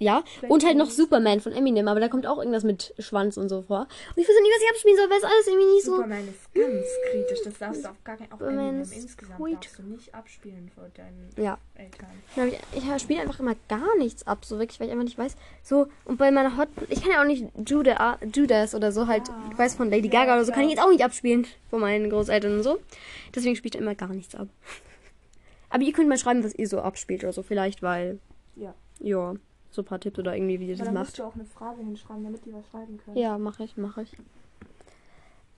[0.00, 3.48] Ja, und halt noch Superman von Eminem, aber da kommt auch irgendwas mit Schwanz und
[3.48, 3.80] so vor.
[3.80, 5.96] Und ich weiß nicht, was ich abspielen soll, weil es alles irgendwie nicht so.
[5.96, 7.38] Superman ist ganz kritisch.
[7.44, 8.36] Das darfst du auf gar keinen Fall.
[8.36, 9.54] Auch Superman Eminem insgesamt sweet.
[9.56, 11.58] darfst du nicht abspielen vor deinen Ja.
[11.74, 12.06] Eltern.
[12.36, 15.18] Ja, Ich, ich spiele einfach immer gar nichts ab, so wirklich, weil ich einfach nicht
[15.18, 15.36] weiß.
[15.64, 16.68] So, und bei meiner Hot.
[16.90, 19.48] Ich kann ja auch nicht Judas, Judas oder so halt, Ja.
[19.50, 21.80] ich weiß von Lady Ja, Gaga oder so, kann ich jetzt auch nicht abspielen von
[21.80, 22.78] meinen Großeltern und so.
[23.34, 24.46] Deswegen spiele ich da immer gar nichts ab.
[25.70, 28.20] Aber ihr könnt mal schreiben, was ihr so abspielt oder so, vielleicht, weil.
[28.56, 28.74] Ja.
[29.00, 29.34] Ja,
[29.70, 31.06] so ein paar Tipps oder irgendwie, wie ihr das dann macht.
[31.06, 33.16] musst du auch eine Frage hinschreiben, damit die was schreiben können.
[33.16, 34.16] Ja, mache ich, mache ich.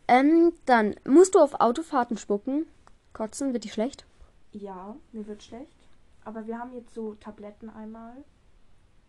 [0.09, 2.67] Ähm, dann musst du auf Autofahrten spucken.
[3.13, 4.07] Kotzen, wird die schlecht?
[4.53, 5.77] Ja, mir wird schlecht.
[6.25, 8.17] Aber wir haben jetzt so Tabletten einmal.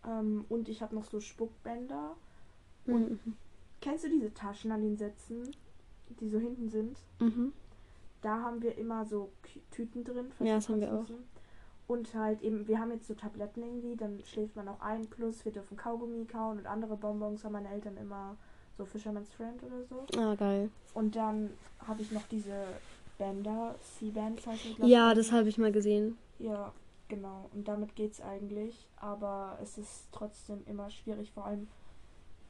[0.06, 2.16] Ähm, und ich habe noch so Spuckbänder.
[2.86, 3.18] Mhm.
[3.80, 5.50] Kennst du diese Taschen an den Sätzen,
[6.20, 6.96] die so hinten sind?
[7.20, 7.52] Mhm.
[8.22, 9.30] Da haben wir immer so
[9.72, 10.30] Tüten drin.
[10.38, 11.00] Ja, das haben wir auch.
[11.00, 11.24] müssen.
[11.86, 15.44] Und halt eben, wir haben jetzt so Tabletten irgendwie, dann schläft man auch ein, plus
[15.44, 18.36] wir dürfen Kaugummi kauen und andere Bonbons haben meine Eltern immer
[18.78, 20.06] so Fisherman's Friend oder so.
[20.18, 20.70] Ah, geil.
[20.94, 21.50] Und dann
[21.86, 22.64] habe ich noch diese
[23.18, 25.18] Bänder, C-Bands die, glaub Ja, ich.
[25.18, 26.16] das habe ich mal gesehen.
[26.38, 26.72] Ja,
[27.08, 27.50] genau.
[27.52, 28.88] Und damit geht's eigentlich.
[28.96, 31.30] Aber es ist trotzdem immer schwierig.
[31.32, 31.68] Vor allem,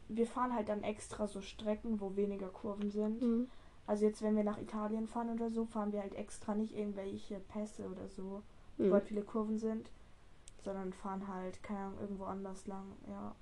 [0.09, 3.21] wir fahren halt dann extra so Strecken, wo weniger Kurven sind.
[3.23, 3.49] Mhm.
[3.87, 7.41] Also jetzt, wenn wir nach Italien fahren oder so, fahren wir halt extra nicht irgendwelche
[7.41, 8.43] Pässe oder so,
[8.89, 8.93] Mhm.
[8.95, 9.91] halt viele Kurven sind,
[10.65, 12.85] sondern fahren halt, keine Ahnung, irgendwo anders lang.
[13.09, 13.35] Ja.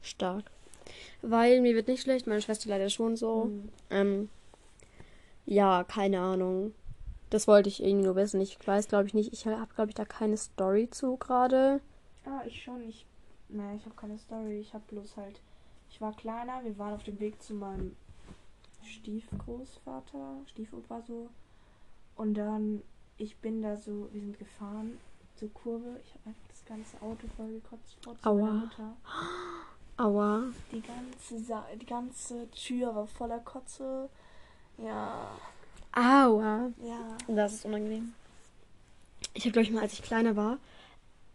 [0.00, 0.50] Stark.
[1.22, 3.46] Weil mir wird nicht schlecht, meine Schwester leider schon so.
[3.46, 3.68] Mhm.
[3.90, 4.28] Ähm,
[5.46, 6.74] ja, keine Ahnung.
[7.30, 8.40] Das wollte ich irgendwie nur wissen.
[8.40, 9.32] Ich weiß, glaube ich, nicht.
[9.32, 11.80] Ich habe, glaube ich, da keine Story zu gerade.
[12.26, 12.82] Ah, ich schon.
[12.88, 13.06] Ich,
[13.48, 14.60] naja, ich habe keine Story.
[14.60, 15.40] Ich habe bloß halt,
[15.90, 16.62] ich war kleiner.
[16.64, 17.96] Wir waren auf dem Weg zu meinem
[18.84, 21.28] Stiefgroßvater, Stiefopa so.
[22.16, 22.82] Und dann,
[23.18, 24.98] ich bin da so, wir sind gefahren
[25.36, 26.00] zur Kurve.
[26.04, 28.52] Ich habe einfach das ganze Auto voll gekotzt vor meiner Aua.
[28.52, 28.96] Mutter.
[29.96, 30.42] Aua.
[30.72, 34.08] Die ganze, Sa die ganze Tür war voller Kotze.
[34.78, 35.28] Ja,
[35.92, 36.70] Aua.
[36.82, 37.16] ja.
[37.28, 38.14] Das ist unangenehm.
[39.34, 40.58] Ich habe, glaube ich, mal, als ich kleiner war,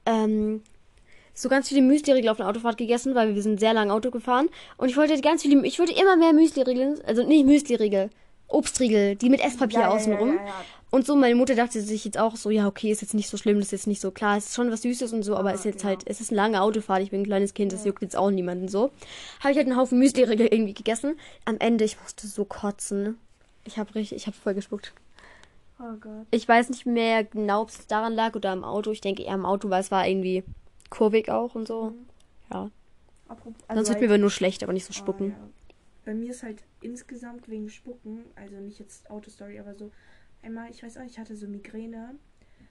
[0.06, 0.62] ähm,
[1.34, 4.50] so ganz viele Müsli-Riegel auf der Autofahrt gegessen, weil wir sind sehr lang Auto gefahren.
[4.78, 8.10] Und ich wollte ganz viele, ich wollte immer mehr Müsli-Riegel, also nicht Müsli-Riegel,
[8.48, 10.36] Obstriegel, die mit Esspapier ja, außenrum.
[10.36, 10.66] Ja, ja.
[10.90, 13.36] Und so, meine Mutter dachte sich jetzt auch so, ja, okay, ist jetzt nicht so
[13.36, 15.52] schlimm, das ist jetzt nicht so klar, es ist schon was Süßes und so, aber
[15.52, 15.90] es ist jetzt genau.
[15.90, 18.32] halt, es ist eine lange Autofahrt, ich bin ein kleines Kind, das juckt jetzt auch
[18.32, 18.92] niemanden so.
[19.42, 21.20] Habe ich halt einen Haufen Müsli-Riegel irgendwie gegessen.
[21.44, 23.18] Am Ende, ich musste so kotzen.
[23.66, 24.94] Ich habe richtig, ich habe voll gespuckt.
[25.80, 26.26] Oh Gott.
[26.32, 28.92] Ich weiß nicht mehr genau, ob es daran lag oder am Auto.
[28.92, 30.44] Ich denke eher am Auto, weil es war irgendwie
[30.90, 31.92] kurvig auch und so.
[31.92, 32.06] Mhm.
[32.52, 32.72] Ja.
[33.28, 35.36] Apropos, Sonst wird mir aber nur schlecht, aber nicht so Ah, spucken.
[36.06, 39.92] Bei mir ist halt insgesamt wegen Spucken, also nicht jetzt Autostory, aber so
[40.42, 42.16] einmal, ich weiß auch, ich hatte so Migräne.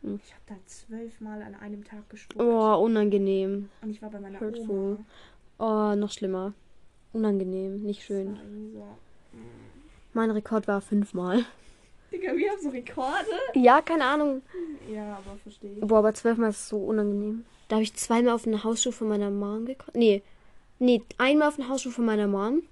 [0.02, 0.20] Hm.
[0.24, 2.42] Ich habe da zwölfmal an einem Tag gespuckt.
[2.42, 3.68] Oh, unangenehm.
[3.83, 4.98] Und ich war bei meiner hurtful.
[5.59, 5.92] Oma.
[5.92, 6.55] Oh, noch schlimmer.
[7.12, 8.37] Unangenehm, nicht schön.
[8.72, 8.87] so.
[10.12, 11.44] Mein Rekord war fünfmal.
[12.11, 13.26] Digga, wir haben so Rekorde.
[13.55, 14.42] Ja, keine Ahnung.
[14.90, 15.81] Ja, aber verstehe ich.
[15.81, 17.44] Boah, aber zwölfmal ist so unangenehm.
[17.68, 19.96] Da habe ich zweimal auf den Hausschuh von meiner Mom gekotzt.
[19.96, 20.22] Nee.
[20.79, 22.62] Nee, einmal auf den Hausschuh von meiner Mom.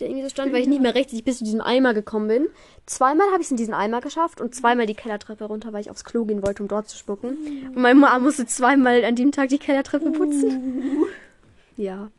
[0.00, 2.46] Der irgendwie so stand, weil ich nicht mehr rechtzeitig bis zu diesem Eimer gekommen bin.
[2.86, 5.90] Zweimal habe ich es in diesen Eimer geschafft und zweimal die Kellertreppe runter, weil ich
[5.90, 7.36] aufs Klo gehen wollte, um dort zu spucken.
[7.74, 11.04] Und meine Mom musste zweimal an dem Tag die Kellertreppe putzen.
[11.76, 12.10] Ja.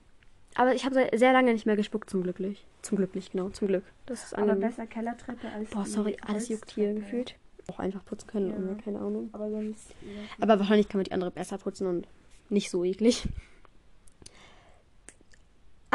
[0.55, 2.63] Aber ich habe se- sehr lange nicht mehr gespuckt, zum Glücklich.
[2.83, 3.83] Zum Glücklich, genau, zum Glück.
[4.05, 4.69] Das ist Aber angenehm.
[4.69, 5.69] besser Kellertreppe als.
[5.71, 7.35] Boah, sorry, alles juckt hier gefühlt.
[7.67, 8.57] Auch einfach putzen können, Ja.
[8.57, 9.29] oder keine Ahnung.
[9.31, 9.89] Aber sonst.
[10.01, 10.07] Ja.
[10.41, 12.07] Aber wahrscheinlich kann man die andere besser putzen und
[12.49, 13.23] nicht so eklig.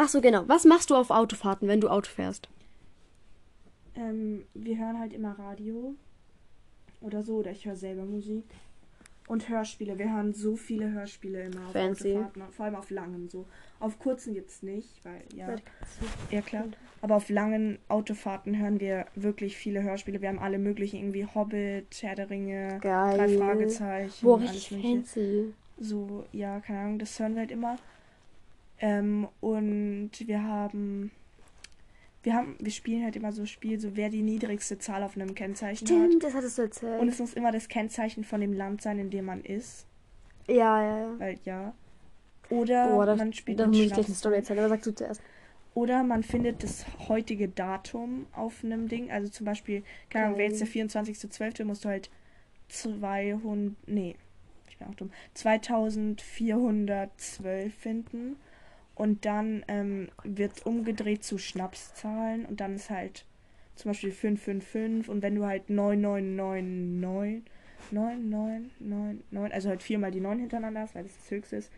[0.01, 0.47] Ach so, genau.
[0.47, 2.47] Was machst du auf Autofahrten, wenn du Auto fährst?
[3.95, 5.93] Ähm, wir hören halt immer Radio
[7.01, 8.45] oder so, oder ich höre selber Musik.
[9.27, 9.99] Und Hörspiele.
[9.99, 12.13] Wir hören so viele Hörspiele immer auf Fancy.
[12.15, 13.45] Autofahrten, vor allem auf langen so.
[13.81, 15.53] Auf kurzen jetzt nicht, weil ja,
[16.31, 16.63] ja klar.
[17.01, 20.21] Aber auf langen Autofahrten hören wir wirklich viele Hörspiele.
[20.21, 23.17] Wir haben alle möglichen irgendwie Hobbit, Herr der Ringe, Geil.
[23.17, 24.95] drei Fragezeichen, Boah, alles richtig Mögliche.
[24.95, 25.53] fancy.
[25.77, 27.75] So, ja, keine Ahnung, das hören wir halt immer.
[28.81, 31.11] Ähm, und wir haben,
[32.23, 35.35] wir haben, wir spielen halt immer so Spiel, so wer die niedrigste Zahl auf einem
[35.35, 35.95] Kennzeichen hat.
[35.95, 37.01] Stimmt, das hattest du erzählt.
[37.01, 39.85] Und es muss immer das Kennzeichen von dem Land sein, in dem man ist.
[40.47, 41.19] ja, ja, ja.
[41.19, 41.73] Weil ja.
[42.49, 44.15] Oder Boah, da, man spielt da mit muss ich gleich eine.
[44.15, 45.21] Story erzählen, aber sag du zuerst.
[45.75, 49.11] Oder man findet das heutige Datum auf einem Ding.
[49.11, 52.09] Also zum Beispiel, keine Ahnung, wäre jetzt der 24.12., musst du halt
[52.69, 54.15] 200, nee,
[54.67, 58.35] ich bin auch dumm, 2412 finden.
[58.99, 63.23] Und dann ähm, wird umgedreht zu Schnapszahlen und dann ist halt
[63.75, 67.45] zum Beispiel 555 und wenn du halt 9999
[67.91, 71.71] 9999, also halt viermal die 9 hintereinander hast, weil das das höchste ist,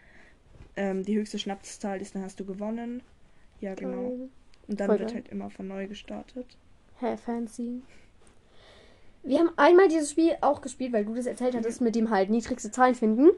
[0.76, 3.04] ähm, die höchste Schnapszahl ist, dann hast du gewonnen.
[3.60, 4.18] Ja, genau.
[4.68, 5.22] Und dann Voll wird geil.
[5.22, 6.58] halt immer von neu gestartet.
[7.02, 7.84] Hä, fancy.
[9.22, 12.32] Wir haben einmal dieses Spiel auch gespielt, weil du das erzählt hattest, mit dem halt
[12.32, 13.30] niedrigste Zahlen finden.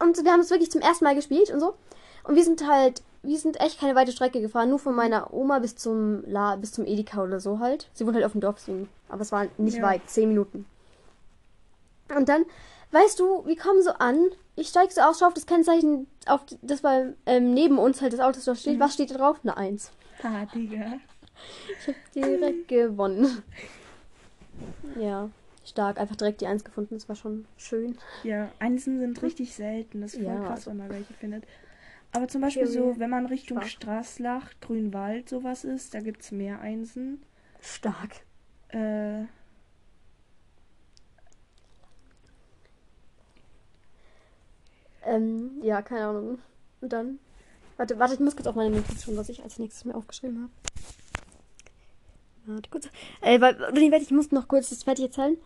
[0.00, 1.74] Und wir haben es wirklich zum ersten Mal gespielt und so.
[2.24, 5.58] Und wir sind halt, wir sind echt keine weite Strecke gefahren, nur von meiner Oma
[5.58, 7.88] bis zum La, bis zum Edeka oder so halt.
[7.94, 8.88] Sie wohnt halt auf dem Dorf, deswegen.
[9.08, 9.82] Aber es war nicht Ja.
[9.84, 10.66] weit, zehn Minuten.
[12.14, 12.44] Und dann,
[12.92, 14.18] weißt du, wir kommen so an.
[14.56, 18.12] Ich steig so aus, schau auf das Kennzeichen, auf das war ähm, neben uns halt
[18.12, 18.78] das Auto, das da steht.
[18.78, 19.38] Was steht da drauf?
[19.42, 19.90] Eine Eins.
[20.22, 20.98] Ha, Digga.
[21.80, 23.42] Ich hab direkt gewonnen.
[24.98, 25.28] Ja,
[25.64, 25.98] stark.
[25.98, 26.94] Einfach direkt die Eins gefunden.
[26.94, 27.98] Das war schon schön.
[28.22, 30.00] Ja, Einsen sind richtig selten.
[30.02, 30.46] Das ist voll Ja.
[30.46, 31.44] krass, wenn man welche findet.
[32.14, 33.70] Aber zum Beispiel so, wenn man Richtung Stark.
[33.70, 37.22] Straßlach, Grünwald sowas ist, da gibt es mehr Einsen.
[37.60, 38.24] Stark.
[38.68, 39.24] Äh,
[45.06, 46.38] Ähm, ja, keine Ahnung.
[46.80, 47.18] Und dann.
[47.76, 50.42] Warte, warte, ich muss kurz auf meine Notiz schauen, was ich als nächstes mir aufgeschrieben
[50.42, 50.52] habe.
[52.46, 52.88] Warte kurz.
[53.20, 55.36] Äh, weil, warte, ich muss noch kurz das fertig erzählen.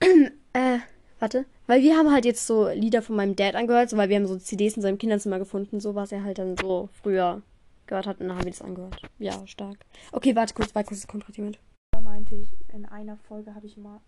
[0.52, 0.78] äh,
[1.18, 1.46] warte.
[1.66, 4.26] Weil wir haben halt jetzt so Lieder von meinem Dad angehört, so, weil wir haben
[4.26, 7.42] so CDs in seinem Kinderzimmer gefunden, so was er halt dann so früher
[7.86, 9.00] gehört hat und dann haben wir das angehört.
[9.18, 9.78] Ja, stark.
[10.12, 11.58] Okay, warte kurz, warte kurz, es kommt gerade jemand.
[11.92, 14.00] da meinte ich, in einer Folge habe ich mal.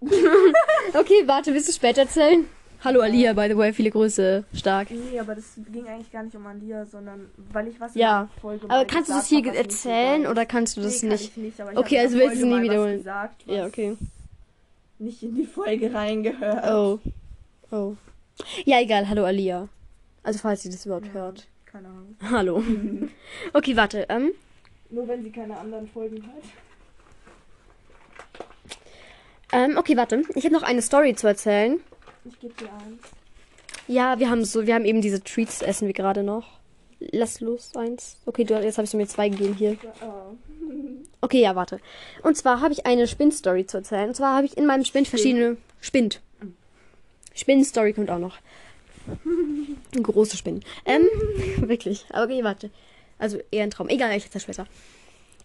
[0.94, 2.46] Okay, warte, willst du später erzählen?
[2.82, 4.44] Hallo Alia, by the way, viele Grüße.
[4.54, 4.90] Stark.
[4.90, 8.28] Nee, aber das ging eigentlich gar nicht um Alia, sondern weil ich was Ja, in
[8.28, 11.34] der Folge Aber mal kannst du das hier erzählen oder kannst du das nee, nicht?
[11.34, 12.98] Kann ich nicht aber ich Okay, also willst du Folge nie wiederholen.
[12.98, 13.96] Gesagt, Ja, okay.
[14.98, 16.64] Nicht in die Folge reingehört.
[16.70, 16.98] Oh.
[17.70, 17.94] Oh.
[18.64, 19.08] Ja, egal.
[19.08, 19.68] Hallo Alia.
[20.22, 21.46] Also falls sie das überhaupt Ja, hört.
[21.66, 22.16] Keine Ahnung.
[22.30, 22.62] Hallo.
[23.52, 24.06] Okay, warte.
[24.08, 24.32] Ähm,
[24.90, 26.44] Nur wenn sie keine anderen Folgen hört.
[29.52, 30.22] ähm, okay, warte.
[30.34, 31.80] Ich habe noch eine Story zu erzählen.
[32.24, 33.02] Ich gebe dir eins.
[33.86, 36.58] Ja, wir haben so, wir haben eben diese Treats essen wir gerade noch.
[37.00, 38.18] Lass los, eins.
[38.26, 39.76] Okay, du, jetzt habe ich mir zwei gegeben hier.
[40.02, 40.34] Oh.
[41.20, 41.80] Okay, ja, warte.
[42.22, 44.08] Und zwar habe ich eine Spin-Story zu erzählen.
[44.08, 45.56] Und zwar habe ich in meinem Spind verschiedene.
[45.80, 46.20] Spind.
[47.34, 48.38] Spin-Story kommt auch noch.
[50.00, 50.64] Große Spinnen.
[50.84, 51.06] Ähm,
[51.68, 52.04] wirklich.
[52.10, 52.70] Aber okay, warte.
[53.18, 53.88] Also eher ein Traum.
[53.88, 54.66] Egal, ich erzähle später.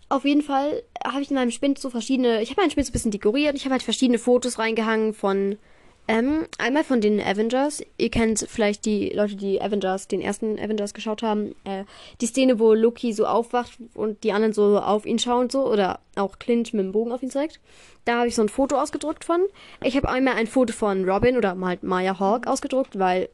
[0.10, 2.42] Auf jeden Fall habe ich in meinem Spind so verschiedene.
[2.44, 3.56] Ich habe meinen Spind so ein bisschen dekoriert.
[3.56, 5.58] Ich habe halt verschiedene Fotos reingehangen von.
[6.06, 7.82] Ähm, einmal von den Avengers.
[7.98, 11.56] Ihr kennt vielleicht die Leute, die Avengers, den ersten Avengers geschaut haben.
[11.64, 11.86] Äh,
[12.20, 15.66] die Szene, wo Loki so aufwacht und die anderen so auf ihn schauen, so.
[15.66, 17.62] Oder auch Clint mit dem Bogen auf ihn zeigt.
[18.04, 19.46] Da habe ich so ein Foto ausgedruckt von.
[19.82, 23.30] Ich habe einmal ein Foto von Robin oder halt Maya Hawk ausgedruckt, weil.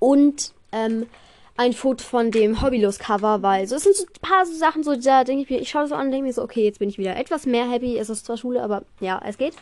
[0.00, 1.06] Und ähm,
[1.56, 4.96] ein Foto von dem Hobbylos-Cover, weil so, es sind so ein paar so Sachen, so
[4.96, 6.88] da denke ich mir, ich schaue so an und denke mir so, okay, jetzt bin
[6.88, 7.98] ich wieder etwas mehr happy.
[7.98, 9.54] Es ist zwar Schule, aber ja, es geht.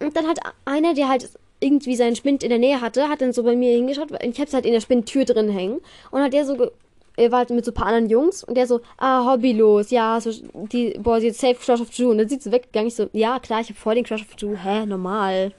[0.00, 3.32] Und dann hat einer, der halt irgendwie seinen Spind in der Nähe hatte, hat dann
[3.32, 5.80] so bei mir hingeschaut, weil ich hab's halt in der Spindtür drin hängen.
[6.10, 6.70] Und hat der so,
[7.16, 10.20] er war halt mit so ein paar anderen Jungs und der so, ah, hobbylos, ja,
[10.20, 10.30] so,
[10.72, 12.10] die, boah, sie hat safe Crush of Drew.
[12.10, 14.34] Und dann sieht sie weggegangen, ich so, ja, klar, ich habe voll den Crush of
[14.36, 15.52] Drew, hä, normal.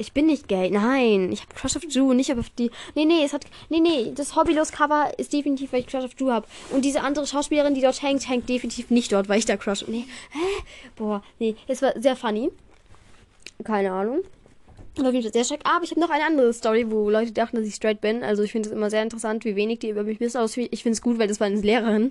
[0.00, 3.22] Ich bin nicht gay, nein, ich habe Crush of Drew, nicht auf die, nee, nee,
[3.22, 6.46] es hat, nee, nee, das hobbylos Cover ist definitiv, weil ich Crush of Drew habe.
[6.70, 9.86] Und diese andere Schauspielerin, die dort hängt, hängt definitiv nicht dort, weil ich da Crush,
[9.88, 10.62] nee, hä,
[10.96, 12.50] boah, nee, es war sehr funny.
[13.62, 14.22] Keine Ahnung.
[14.96, 15.60] Und auf jeden Fall sehr stark.
[15.64, 18.24] Aber ich habe noch eine andere Story, wo Leute dachten, dass ich straight bin.
[18.24, 20.38] Also ich finde es immer sehr interessant, wie wenig die über mich wissen.
[20.38, 22.10] Aber ich finde es gut, weil das war eine Lehrerin.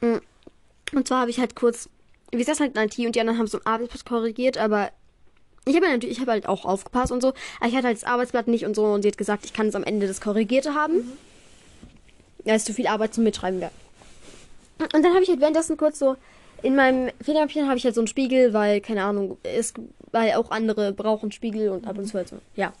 [0.00, 0.16] Mm.
[0.94, 1.88] Und zwar habe ich halt kurz,
[2.30, 4.90] wir saßen halt in IT und die anderen haben so ein Arbeitsblatt korrigiert, aber
[5.64, 7.28] ich habe natürlich, ich habe halt auch aufgepasst und so.
[7.60, 9.68] Aber ich hatte halt das Arbeitsblatt nicht und so und sie hat gesagt, ich kann
[9.68, 11.12] es am Ende das Korrigierte haben.
[12.44, 13.70] Da ist zu viel Arbeit zum Mitschreiben wäre.
[14.80, 16.16] Und dann habe ich halt währenddessen kurz so
[16.62, 19.74] in meinem Federmäppchen habe ich halt so einen Spiegel, weil, keine Ahnung, es,
[20.12, 22.38] weil auch andere brauchen Spiegel und ab und zu halt so.
[22.54, 22.72] Ja.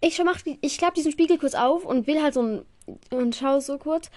[0.00, 2.62] Ich mach, ich klappe diesen Spiegel kurz auf und will halt so ein,
[3.10, 4.10] und schaue so kurz.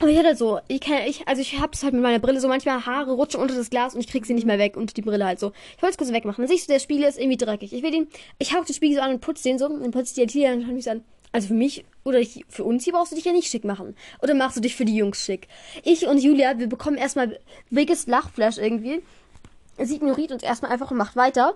[0.00, 2.46] Aber ich hatte so, ich kann, ich, also ich hab's halt mit meiner Brille so
[2.46, 5.02] manchmal Haare rutschen unter das Glas und ich krieg sie nicht mehr weg unter die
[5.02, 5.52] Brille halt so.
[5.76, 6.42] Ich wollte es kurz wegmachen.
[6.44, 7.72] Dann siehst du, der Spiegel ist irgendwie dreckig.
[7.72, 8.06] Ich will den,
[8.38, 10.62] ich hauch den Spiegel so an und putze den so und putze die Tiere und
[10.62, 11.02] schaue mich an.
[11.32, 13.96] Also für mich oder ich, für uns hier brauchst du dich ja nicht schick machen.
[14.22, 15.48] Oder machst du dich für die Jungs schick?
[15.82, 17.38] Ich und Julia, wir bekommen erstmal
[17.70, 19.02] biggest Lachflash irgendwie.
[19.78, 21.54] Sie ignoriert uns erstmal einfach und macht weiter.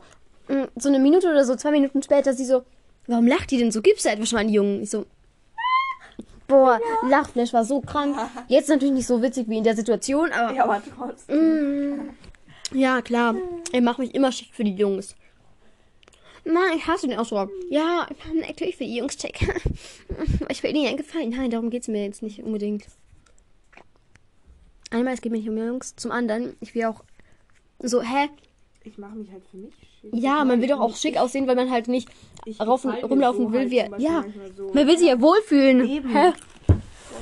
[0.48, 2.64] Mm, So eine Minute oder so, zwei Minuten später, sie so,
[3.06, 3.82] warum lacht die denn so?
[3.82, 4.82] Gibst du etwas schon mal einen Jungen?
[4.82, 5.06] Ich so,
[6.46, 8.16] boah, Lachflash war so krank.
[8.48, 11.96] Jetzt natürlich nicht so witzig wie in der Situation, aber Ja, aber trotzdem.
[11.96, 12.10] Mm,
[12.72, 13.34] ja, klar.
[13.72, 15.14] Ich mache mich immer schick für die Jungs.
[16.44, 17.50] Nein, ich hasse den Ausdruck.
[17.70, 19.40] Ja, natürlich für die Jungs schick.
[20.48, 21.30] Ich will ihnen ja gefallen.
[21.30, 22.84] Nein, darum geht's mir jetzt nicht unbedingt.
[24.90, 25.96] Einmal, es geht mir nicht um Jungs.
[25.96, 27.02] Zum anderen, ich will auch
[27.78, 28.28] so, hä?
[28.84, 29.72] Ich mache mich halt für mich.
[30.10, 32.08] Ja, man will doch auch schick aussehen, weil man halt nicht
[32.44, 33.70] mir rumlaufen so will.
[33.70, 34.24] halt Wie, ja,
[34.56, 34.72] so.
[34.74, 35.88] man will sich ja wohlfühlen.
[35.88, 36.08] Eben.
[36.10, 36.32] Hä?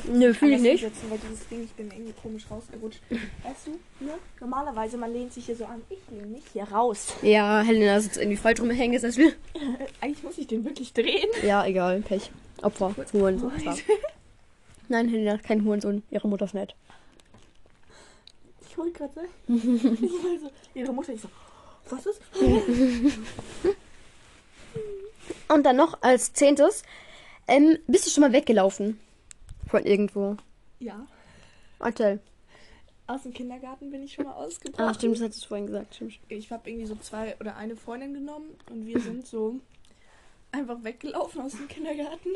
[0.09, 0.81] Nö, fühle ich nicht.
[0.81, 3.01] hinsetzen, weil dieses Ding, ich bin irgendwie komisch rausgerutscht.
[3.11, 4.13] Weißt du, ne?
[4.41, 5.83] normalerweise man lehnt sich hier so an.
[5.91, 7.15] Ich lehne mich hier raus.
[7.23, 9.35] Ja, Helena sitzt irgendwie falsch rum hängen, ist will.
[10.01, 11.29] Eigentlich muss ich den wirklich drehen.
[11.45, 12.31] Ja, egal, Pech.
[12.63, 13.53] Opfer, Hurensohn.
[14.89, 16.03] Nein, Helena ist kein Hurensohn.
[16.11, 16.75] Ihre Mutter ist nett.
[18.69, 19.29] Ich wollte gerade sagen.
[19.49, 21.29] ich war so, ihre Mutter, ich so,
[21.89, 22.21] was ist?
[25.49, 26.83] Und dann noch als zehntes,
[27.49, 29.01] ähm, bist du schon mal weggelaufen?
[29.69, 30.37] Von irgendwo.
[30.79, 31.07] Ja.
[31.81, 32.21] Erzähl.
[33.07, 34.85] Aus dem Kindergarten bin ich schon mal ausgebrochen.
[34.85, 35.97] Ah, stimmt, das hattest du vorhin gesagt.
[35.97, 36.21] Stimmt.
[36.29, 39.57] Ich habe irgendwie so zwei oder eine Freundin genommen und wir sind so
[40.53, 42.31] einfach weggelaufen aus dem Kindergarten.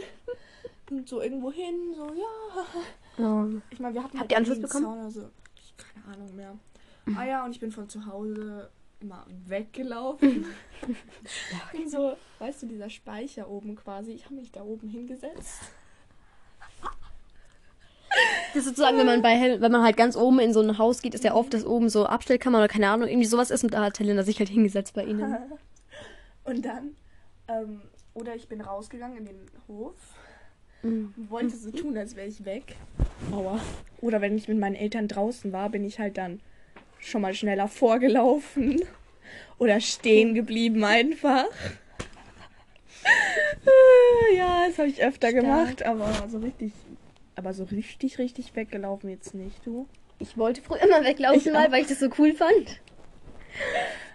[0.90, 3.24] Und so irgendwo hin, so, ja.
[3.24, 3.60] Oh.
[3.70, 4.84] Ich meine, wir hatten Habt ihr irgendwie Anschluss bekommen?
[4.84, 6.58] Zaun, also, ich, keine Ahnung mehr.
[7.16, 8.70] Ah ja, und ich bin von zu Hause
[9.04, 10.46] immer weggelaufen.
[11.72, 14.12] und so, weißt du, dieser Speicher oben quasi.
[14.12, 15.60] Ich habe mich da oben hingesetzt.
[18.52, 20.78] Das ist sozusagen, wenn man bei Hel wenn man halt ganz oben in so ein
[20.78, 23.64] Haus geht, ist ja oft, dass oben so Abstellkammer oder keine Ahnung, irgendwie sowas ist
[23.64, 25.36] und da hat Helena sich halt hingesetzt bei ihnen.
[26.44, 26.94] Und dann,
[27.48, 27.80] ähm,
[28.12, 29.94] oder ich bin rausgegangen in den Hof
[30.84, 31.14] Mhm.
[31.16, 32.76] und wollte so tun, als wäre ich weg.
[33.32, 33.58] Aua.
[34.00, 36.40] Oder wenn ich mit meinen Eltern draußen war, bin ich halt dann
[37.04, 38.82] schon mal schneller vorgelaufen.
[39.58, 41.46] Oder stehen geblieben einfach.
[44.36, 45.42] Ja, das habe ich öfter Stark.
[45.42, 46.72] gemacht, aber so richtig,
[47.36, 49.86] aber so richtig, richtig weggelaufen jetzt nicht, du.
[50.18, 51.70] Ich wollte früher immer weglaufen, Ich mal, auch.
[51.72, 52.80] weil ich das so cool fand.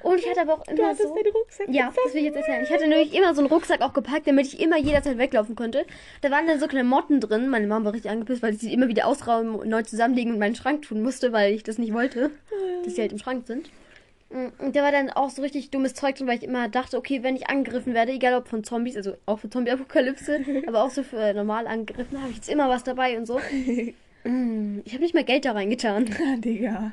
[0.02, 1.14] Und ich hatte aber auch immer so.
[1.16, 2.64] den Rucksack Ja, das will ich jetzt erzählen.
[2.64, 5.86] Ich hatte nämlich immer so einen Rucksack auch gepackt, damit ich immer jederzeit weglaufen konnte.
[6.22, 7.50] Da waren dann so Klamotten drin.
[7.50, 10.36] Meine Mama war richtig angepisst, weil ich sie immer wieder ausrauben und neu zusammenlegen und
[10.36, 12.32] in meinen Schrank tun musste, weil ich das nicht wollte,
[12.84, 13.70] dass sie halt im Schrank sind.
[14.30, 17.24] Und da war dann auch so richtig dummes Zeug drin, weil ich immer dachte, okay,
[17.24, 21.02] wenn ich angegriffen werde, egal ob von Zombies, also auch für Zombie-Apokalypse, aber auch so
[21.02, 23.40] für normal angegriffen, habe ich jetzt immer was dabei und so.
[24.26, 26.04] Mm, Ich habe nicht mal Geld da reingetan.
[26.42, 26.92] Digga.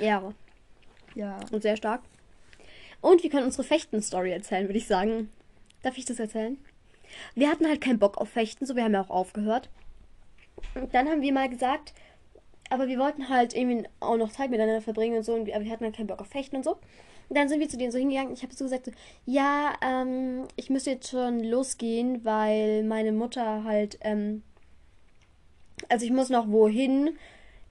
[0.00, 0.32] Ja,
[1.16, 1.40] Ja.
[1.50, 2.02] und sehr stark.
[3.02, 5.30] Und wir können unsere Fechten-Story erzählen, würde ich sagen.
[5.82, 6.56] Darf ich das erzählen?
[7.34, 9.68] Wir hatten halt keinen Bock auf Fechten, so wir haben ja auch aufgehört.
[10.74, 11.92] Und dann haben wir mal gesagt,
[12.70, 15.64] aber wir wollten halt irgendwie auch noch Zeit miteinander verbringen und so, und wir, aber
[15.64, 16.78] wir hatten halt keinen Bock auf Fechten und so.
[17.28, 18.32] Und dann sind wir zu denen so hingegangen.
[18.32, 18.92] Ich habe so gesagt, so,
[19.26, 24.42] ja, ähm, ich müsste jetzt schon losgehen, weil meine Mutter halt, ähm,
[25.88, 27.18] also ich muss noch wohin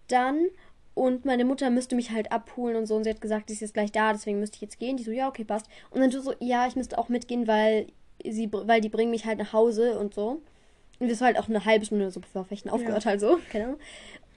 [0.08, 0.48] dann
[0.94, 2.96] und meine Mutter müsste mich halt abholen und so.
[2.96, 4.98] Und sie hat gesagt, sie ist jetzt gleich da, deswegen müsste ich jetzt gehen.
[4.98, 5.68] Die so, ja, okay, passt.
[5.90, 7.88] Und dann so, ja, ich müsste auch mitgehen, weil
[8.26, 10.42] sie, weil die bringen mich halt nach Hause und so.
[11.00, 13.40] Und das war halt auch eine halbe Stunde so bevor Fechten aufgehört halt so.
[13.52, 13.80] Keine Ahnung.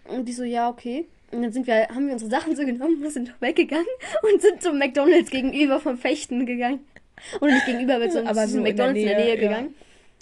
[0.09, 1.07] Und die so, ja, okay.
[1.33, 3.87] Und dann sind wir, haben wir unsere Sachen so genommen, wir sind weggegangen
[4.23, 6.87] und sind zum McDonalds gegenüber vom Fechten gegangen.
[7.41, 9.43] Oder nicht gegenüber, aber, so, Aber so so in der McDonalds in der Nähe, Nähe,
[9.43, 9.49] ja.
[9.49, 9.75] gegangen.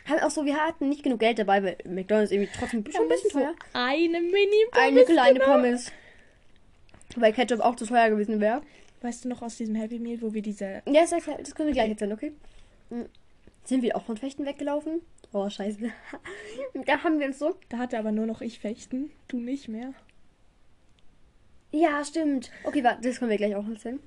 [0.09, 3.09] Halt auch so, wir hatten nicht genug Geld dabei, weil McDonalds irgendwie trotzdem schon ein
[3.09, 3.55] bisschen teuer.
[3.73, 5.93] Eine mini Eine kleine Pommes.
[7.17, 8.63] Weil Ketchup auch zu teuer gewesen wäre.
[9.03, 10.83] Weißt du noch aus diesem Happy Meal, wo wir diese.
[10.87, 12.33] Ja, das, das können wir gleich erzählen, okay?
[12.91, 13.07] Mhm.
[13.65, 15.01] Sind wir auch von Fechten weggelaufen?
[15.33, 15.79] Oh, scheiße.
[16.87, 17.57] da haben wir uns so.
[17.69, 19.95] Da hatte aber nur noch ich fechten, du nicht mehr.
[21.71, 22.51] Ja, stimmt.
[22.65, 24.01] Okay, warte, das können wir gleich auch erzählen.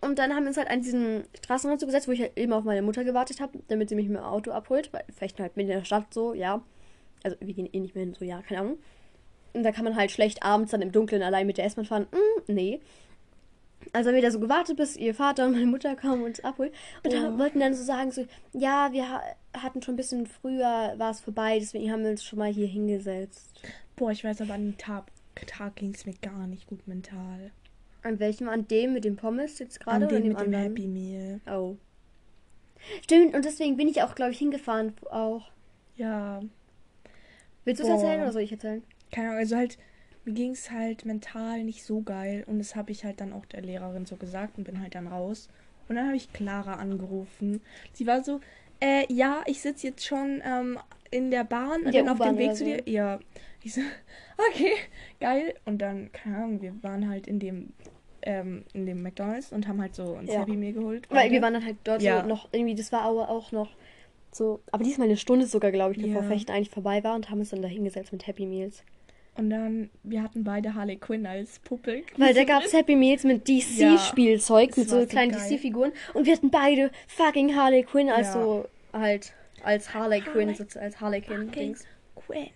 [0.00, 2.52] Und dann haben wir uns halt an diesen Straßenrand so gesetzt, wo ich halt eben
[2.52, 4.92] auf meine Mutter gewartet habe, damit sie mich mit dem Auto abholt.
[4.92, 6.62] Weil Fechten halt mitten in der Stadt so, ja.
[7.22, 8.78] Also wir gehen eh nicht mehr hin, so, ja, keine Ahnung.
[9.56, 12.06] Und da kann man halt schlecht abends dann im Dunkeln allein mit der S-Bahn fahren.
[12.12, 12.80] Mm, nee.
[13.92, 16.44] Also haben wir da so gewartet, bis ihr Vater und meine Mutter kamen und uns
[16.44, 16.72] abholen.
[17.04, 17.38] Und da Oh.
[17.38, 19.22] wollten dann so sagen, so, ja, wir ha
[19.56, 22.66] hatten schon ein bisschen früher, war es vorbei, deswegen haben wir uns schon mal hier
[22.66, 23.62] hingesetzt.
[23.94, 25.04] Boah, ich weiß aber an dem Tag,
[25.46, 27.52] Tag ging es mir gar nicht gut mental.
[28.02, 28.48] An welchem?
[28.50, 30.62] An dem mit dem Pommes jetzt gerade An oder dem dem mit dem anderen?
[30.64, 31.40] Happy Meal.
[31.50, 31.76] Oh.
[33.02, 35.48] Stimmt, und deswegen bin ich auch, glaube ich, hingefahren auch.
[35.96, 36.42] Ja.
[37.64, 38.82] Willst du es erzählen oder soll ich erzählen?
[39.12, 39.78] Keine Ahnung, also halt,
[40.24, 42.44] mir ging es halt mental nicht so geil.
[42.46, 45.06] Und das habe ich halt dann auch der Lehrerin so gesagt und bin halt dann
[45.06, 45.48] raus.
[45.88, 47.60] Und dann habe ich Clara angerufen.
[47.92, 48.40] Sie war so,
[48.80, 50.78] äh, ja, ich sitze jetzt schon ähm,
[51.10, 52.64] in der Bahn und bin auf dem Weg zu so.
[52.64, 52.82] dir.
[52.86, 53.20] Ja.
[53.62, 53.80] Ich so,
[54.50, 54.72] okay,
[55.20, 55.54] geil.
[55.64, 57.72] Und dann, keine Ahnung, wir waren halt in dem,
[58.22, 60.40] ähm, in dem McDonalds und haben halt so uns Ja.
[60.40, 61.08] Happy Meal geholt.
[61.10, 62.22] Weil wir waren dann halt dort Ja.
[62.22, 63.70] so noch irgendwie, das war aber auch noch
[64.32, 66.28] so, aber diesmal eine Stunde sogar, glaube ich, bevor Ja.
[66.28, 68.82] Fechten eigentlich vorbei war und haben uns dann da hingesetzt mit Happy Meals.
[69.36, 72.02] Und dann, wir hatten beide Harley Quinn als Puppe.
[72.16, 72.72] Weil da gab es.
[72.72, 75.32] Happy Meals mit DC-Spielzeug, Das mit so kleinen.
[75.32, 78.32] DC-Figuren und wir hatten beide fucking Harley Quinn als Ja.
[78.32, 81.84] so halt als Harley Quinn, Harley- so, als Harley Quinn Dings.
[82.14, 82.48] Quinn.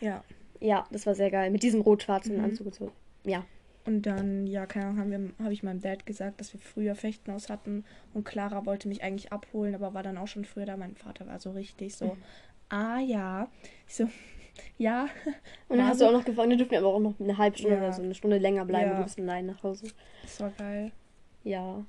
[0.00, 0.22] Ja.
[0.60, 1.50] Ja, das war sehr geil.
[1.50, 2.44] Mit diesem rot-schwarzen Mhm.
[2.44, 2.92] Anzug und so.
[3.24, 3.44] Ja.
[3.86, 6.94] Und dann, ja, keine Ahnung, haben wir, habe ich meinem Dad gesagt, dass wir früher
[6.94, 7.84] Fechtenhaus hatten.
[8.12, 10.76] Und Clara wollte mich eigentlich abholen, aber war dann auch schon früher da.
[10.76, 12.16] Mein Vater war so richtig so,
[12.68, 13.48] ah ja.
[13.88, 14.04] Ich so,
[14.78, 15.08] ja.
[15.68, 17.58] Und dann hast du auch noch gefragt, dann dürfen wir aber auch noch eine halbe
[17.58, 17.82] Stunde Ja.
[17.82, 18.96] oder so eine Stunde länger bleiben Ja.
[18.98, 19.88] du bist allein nach Hause.
[20.22, 20.92] Das war geil.
[21.44, 21.84] Ja.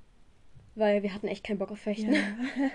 [0.76, 2.13] Weil wir hatten echt keinen Bock auf Fechten.
[2.13, 2.19] Ja.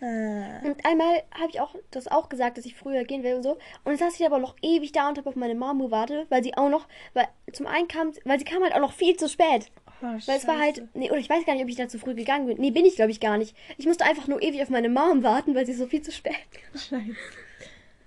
[0.00, 3.52] Und einmal habe ich auch das auch gesagt, dass ich früher gehen will und so.
[3.52, 6.42] Und dann saß ich aber noch ewig da und habe auf meine Mom gewartet, weil
[6.42, 9.28] sie auch noch, weil zum einen kam, weil sie kam halt auch noch viel zu
[9.30, 9.70] spät.
[10.02, 11.98] oh, Weil es war halt, nee, oder ich weiß gar nicht, ob ich da zu
[11.98, 12.58] früh gegangen bin.
[12.58, 13.56] Nee, bin ich glaube ich gar nicht.
[13.78, 16.34] Ich musste einfach nur ewig auf meine Mom warten, weil sie so viel zu spät.
[16.74, 17.14] Scheiße.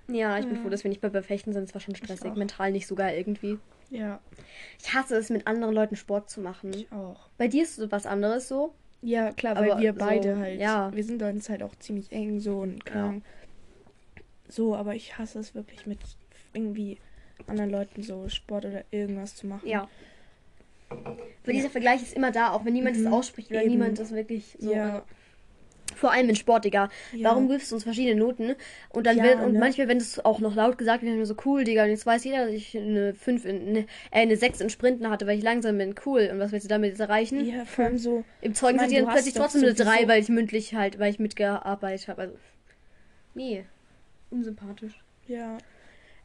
[0.09, 0.61] Ja, ich bin Ja.
[0.61, 1.63] froh, dass wir nicht bei Befechten sind.
[1.63, 3.59] Es war schon stressig, mental nicht so geil irgendwie.
[3.89, 4.19] Ja,
[4.81, 6.73] Ich hasse es, mit anderen Leuten Sport zu machen.
[6.73, 7.29] ich auch.
[7.37, 8.73] Bei dir ist so was anderes so.
[9.01, 10.91] Ja, klar, weil Aber wir so, beide halt, ja.
[10.93, 13.21] wir sind uns halt auch ziemlich eng so und keine Ja.
[14.49, 15.99] So, aber ich hasse es wirklich mit
[16.53, 16.97] irgendwie
[17.47, 19.67] anderen Leuten so Sport oder irgendwas zu machen.
[19.67, 19.87] Ja.
[20.89, 23.71] Weil dieser Vergleich ist immer da, auch wenn niemand es Mhm, ausspricht oder eben.
[23.71, 24.73] niemand das wirklich so.
[24.73, 25.03] Ja,
[25.97, 26.89] Vor allem in Sport, Digga.
[27.13, 27.29] Ja.
[27.29, 28.55] Warum gibst du uns verschiedene Noten?
[28.89, 29.59] Und dann Ja, wird, und ne?
[29.59, 32.23] manchmal, wenn es auch noch laut gesagt wird, dann so cool, Digga, und jetzt weiß
[32.23, 35.43] jeder, dass ich eine 5 in, eine, äh, eine 6 in Sprinten hatte, weil ich
[35.43, 35.95] langsam bin.
[36.05, 36.29] Cool.
[36.31, 37.45] Und was willst du damit jetzt erreichen?
[37.45, 39.73] ja, vor allem so, Im Zeugnis Ich hat mein, ihr du dann plötzlich trotzdem eine
[39.73, 42.21] 3, sowieso- weil ich mündlich halt, weil ich mitgearbeitet habe.
[42.21, 42.35] Also.
[43.33, 43.65] Nee.
[44.29, 44.93] Unsympathisch.
[45.27, 45.57] ja,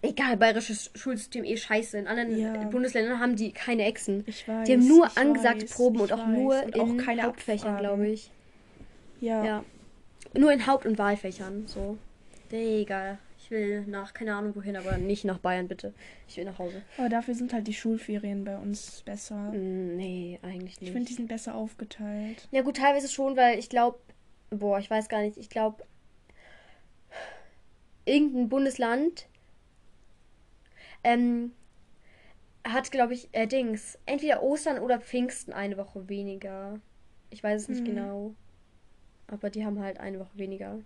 [0.05, 1.97] Egal, bayerisches Schulsystem eh scheiße.
[1.97, 2.55] In anderen Ja.
[2.65, 4.25] Bundesländern haben die keine Exen.
[4.27, 4.67] ich weiß.
[4.67, 6.27] Die haben nur ich angesagte weiß, Proben und auch weiß.
[6.37, 7.79] nur und in auch keine Hauptfächern, Abfragen.
[8.01, 8.33] glaube ich.
[9.23, 9.45] Ja.
[9.45, 9.65] Ja.
[10.35, 11.67] Nur in Haupt- und Wahlfächern.
[11.67, 11.97] So.
[12.51, 13.19] Digga.
[13.39, 15.93] Ich will nach, keine Ahnung wohin, aber nicht nach Bayern, bitte.
[16.29, 16.81] Ich will nach Hause.
[16.97, 19.35] aber dafür sind halt die Schulferien bei uns besser.
[19.53, 20.93] Mm, Nee, eigentlich Ich nicht.
[20.93, 22.47] finde, die sind besser aufgeteilt.
[22.53, 23.99] Ja, gut, teilweise schon, weil ich glaube,
[24.51, 25.83] boah, ich weiß gar nicht, ich glaube,
[28.05, 29.27] irgendein Bundesland
[31.05, 31.53] ähm,
[32.65, 36.79] hat, glaube ich, äh, Dings, entweder Ostern oder Pfingsten eine Woche weniger.
[37.31, 37.87] Ich weiß es nicht Hm.
[37.87, 38.35] genau.
[39.33, 40.79] Aber die haben halt eine Woche weniger.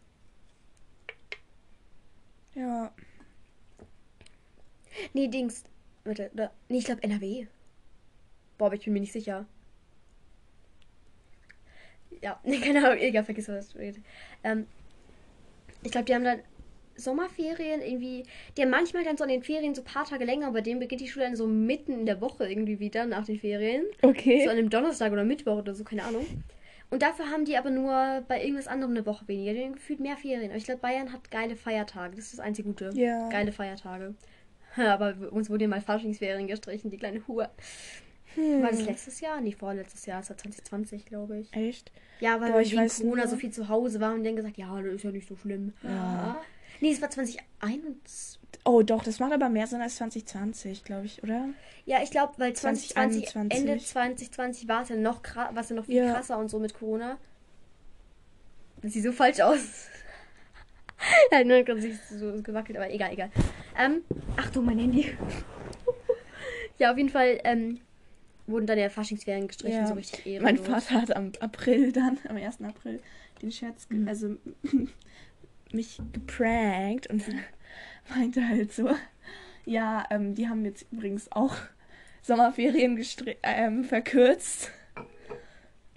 [2.55, 2.93] Ja.
[5.13, 5.65] Nee, Dings.
[6.05, 7.49] Warte, oder, nee, ich glaube NRW.
[8.57, 9.47] Boah, aber ich bin mir nicht sicher.
[12.23, 13.71] Ja, keine Ahnung, egal, vergiss was.
[13.71, 14.01] du redest.
[14.45, 14.69] Ähm,
[15.83, 16.39] ich glaube, die haben dann
[16.95, 18.23] Sommerferien irgendwie.
[18.57, 20.79] Die haben manchmal dann so an den Ferien so ein paar Tage länger, bei denen
[20.79, 23.87] beginnt die Schule dann so mitten in der Woche irgendwie wieder nach den Ferien.
[24.03, 24.45] Okay.
[24.45, 26.25] So an einem Donnerstag oder Mittwoch oder so, keine Ahnung.
[26.91, 29.53] Und dafür haben die aber nur bei irgendwas anderem eine Woche weniger.
[29.53, 30.51] Die haben gefühlt mehr Ferien.
[30.51, 32.15] Aber ich glaube, Bayern hat geile Feiertage.
[32.17, 32.91] Das ist das einzige Gute.
[32.95, 33.29] Ja.
[33.29, 34.15] Geile Feiertage.
[34.77, 37.51] Aber uns wurde mal Faschingsferien gestrichen, die kleine Hure.
[38.35, 38.63] Hm.
[38.63, 39.41] War das letztes Jahr?
[39.41, 40.21] Nee, vorletztes Jahr.
[40.21, 41.53] Es war 2020, glaube ich.
[41.55, 41.91] Echt?
[42.21, 44.57] Ja, weil Boah, ich wegen Corona nur- so viel zu Hause war und dann gesagt,
[44.59, 45.73] ja, das ist ja nicht so schlimm.
[45.83, 46.41] Ja.
[46.81, 48.39] Nee, es war 2021.
[48.69, 51.51] Oh, doch, das macht aber mehr Sinn als 2020, glaube ich, oder?
[51.85, 53.71] Ja, ich glaube, weil 2020, 2021.
[53.71, 56.13] Ende 2020 war es ja noch krass, war es ja noch viel Ja.
[56.13, 57.17] krasser und so mit Corona.
[58.83, 59.87] Das sieht so falsch aus.
[61.33, 63.31] Hat nur sich so gewackelt, aber egal, egal.
[63.79, 64.03] Ähm,
[64.37, 65.17] Achtung, mein Handy.
[66.79, 67.81] ja, auf jeden Fall ähm,
[68.49, 69.87] wurden dann ja Faschingsferien gestrichen, Ja.
[69.87, 70.67] so richtig ehrenlos.
[70.69, 72.63] Mein Vater hat am April dann, am 1.
[72.63, 73.01] April,
[73.43, 74.09] den Scherz, Mhm.
[74.09, 74.37] also
[75.73, 77.23] mich geprankt und
[78.15, 78.91] meinte halt so,
[79.65, 81.55] ja, ähm, die haben jetzt übrigens auch
[82.23, 83.03] Sommerferien
[83.43, 84.71] ähm, verkürzt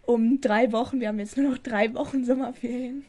[0.09, 0.99] um drei Wochen.
[0.99, 3.05] Wir haben jetzt nur noch drei Wochen Sommerferien.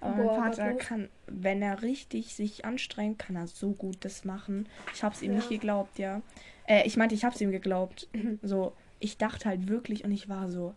[0.00, 4.24] Aber Boah, mein Vater kann, wenn er richtig sich anstrengt, kann er so gut das
[4.26, 4.68] machen.
[4.94, 5.56] Ich hab's ihm nicht Ja.
[5.56, 6.20] geglaubt, ja.
[6.66, 8.08] Äh, ich meinte, ich hab's ihm geglaubt.
[8.42, 10.74] So, ich dachte halt wirklich und ich war so,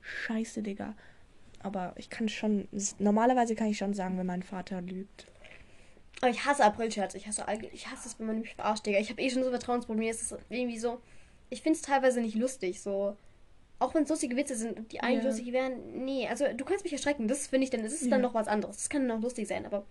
[0.00, 0.94] scheiße, Digga.
[1.62, 2.66] Aber ich kann schon,
[2.98, 5.26] normalerweise kann ich schon sagen, wenn mein Vater lügt.
[6.20, 7.14] Aber ich hasse Aprilscherz.
[7.14, 8.98] Ich hasse, ich hasse es, wenn man mich verarscht, Digga.
[8.98, 10.10] Ich habe eh schon so Vertrauensprobleme.
[10.10, 11.00] Es ist irgendwie so.
[11.50, 13.16] Ich finde es teilweise nicht lustig, so.
[13.78, 15.28] Auch wenn es lustige Witze sind, die eigentlich Ja.
[15.30, 16.04] lustig wären.
[16.04, 17.28] Nee, also du kannst mich erschrecken.
[17.28, 17.82] Das finde ich dann.
[17.82, 18.26] Das ist dann Ja.
[18.28, 18.76] noch was anderes.
[18.76, 19.84] Das kann dann noch lustig sein, aber.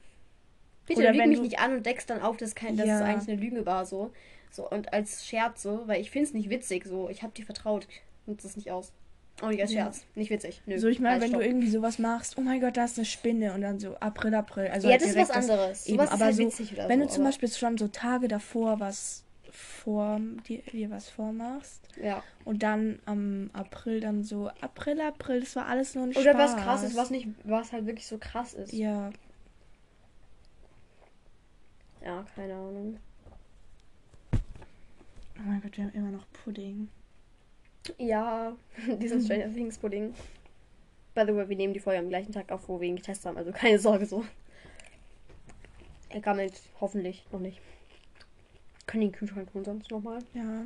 [0.87, 2.97] Bitte Oder lüg mich nicht an und deckst dann auf, dass, kein, dass Ja.
[2.97, 4.11] es eigentlich eine Lüge war, so.
[4.51, 7.09] So, und als Scherz, so, weil ich finde es nicht witzig, so.
[7.09, 7.87] Ich habe dir vertraut.
[8.27, 8.91] Nutze es nicht aus.
[9.41, 9.67] Oh, Ja.
[9.67, 10.05] Scherz.
[10.15, 10.61] Nicht witzig.
[10.65, 10.77] Nö.
[10.79, 11.47] So, ich meine, wenn du stopp.
[11.47, 14.67] irgendwie sowas machst, oh mein Gott, da ist eine Spinne und dann so April, April.
[14.69, 15.85] Also Ja, halt das ist was anderes.
[15.87, 18.27] Eben, Sowas ist aber halt so, oder wenn so, du zum Beispiel schon so Tage
[18.29, 22.21] davor was vor dir, dir was vormachst Ja.
[22.43, 26.53] und dann am April dann so April, April, das war alles nur ein Oder Spaß.
[26.53, 28.73] was krass ist, was nicht, was halt wirklich so krass ist.
[28.73, 29.11] Ja,
[32.03, 32.99] Ja, keine Ahnung.
[34.33, 36.87] oh mein Gott, wir haben immer noch Pudding.
[37.97, 38.55] Ja,
[39.01, 39.25] diesen Mhm.
[39.25, 40.13] Stranger Things Pudding.
[41.13, 43.25] By the way, wir nehmen die Folge am gleichen Tag auf, wo wir ihn getestet
[43.27, 44.25] haben, also keine Sorge so.
[46.09, 47.59] Er gammelt hoffentlich noch nicht.
[48.85, 50.19] Können den Kühlschrank holen sonst nochmal.
[50.33, 50.63] Ja.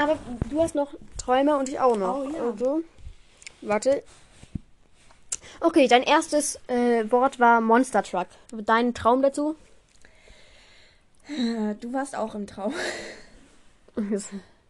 [0.00, 0.18] Aber
[0.50, 2.24] du hast noch Träume und ich auch noch.
[2.24, 2.42] Oh, ja.
[2.42, 2.82] Also,
[3.60, 4.02] warte.
[5.60, 8.26] Okay, dein erstes äh, Wort war Monster Truck.
[8.64, 9.56] Dein Traum dazu?
[11.28, 12.74] Äh, Du warst auch im Traum.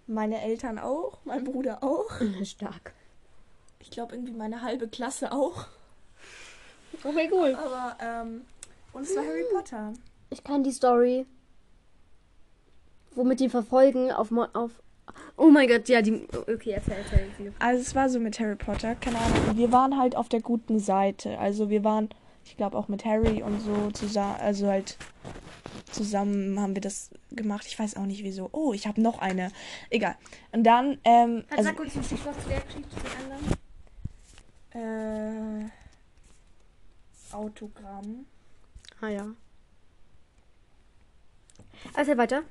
[0.07, 2.11] Meine Eltern auch, mein Bruder auch.
[2.45, 2.93] Stark.
[3.81, 5.67] Ich glaube irgendwie meine halbe Klasse auch.
[7.03, 7.55] Okay, cool.
[7.55, 8.43] Aber, ähm,
[8.93, 9.93] und es war Harry Potter.
[10.31, 11.27] Ich kann die Story.
[13.15, 14.73] Womit die verfolgen auf, Mo auf.
[15.37, 16.27] Oh mein Gott, ja, die.
[16.33, 17.29] Okay, erzähl, erzähl.
[17.31, 17.53] erzähl.
[17.59, 19.57] Also es war so mit Harry Potter, keine Ahnung.
[19.57, 21.39] Wir waren halt auf der guten Seite.
[21.39, 22.09] Also wir waren,
[22.45, 24.97] ich glaube auch mit Harry und so zusammen, also halt
[25.95, 27.67] zusammen haben wir das gemacht.
[27.67, 28.49] Ich weiß auch nicht wieso.
[28.53, 29.51] Oh, ich habe noch eine.
[29.91, 30.17] Egal.
[30.53, 33.33] Und dann, ähm, Also, also, sag kurz ein Stichwort zu der Geschichte zu den
[34.75, 35.69] anderen.
[35.71, 35.71] äh,
[37.35, 38.27] Autogramm.
[39.01, 39.27] Ah ja.
[41.95, 42.43] Also weiter.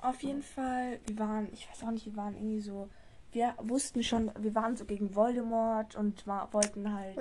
[0.00, 2.88] Auf jeden Fall, wir waren, ich weiß auch nicht, wir waren irgendwie so,
[3.32, 7.16] wir wussten schon, wir waren so gegen Voldemort und war, wollten halt,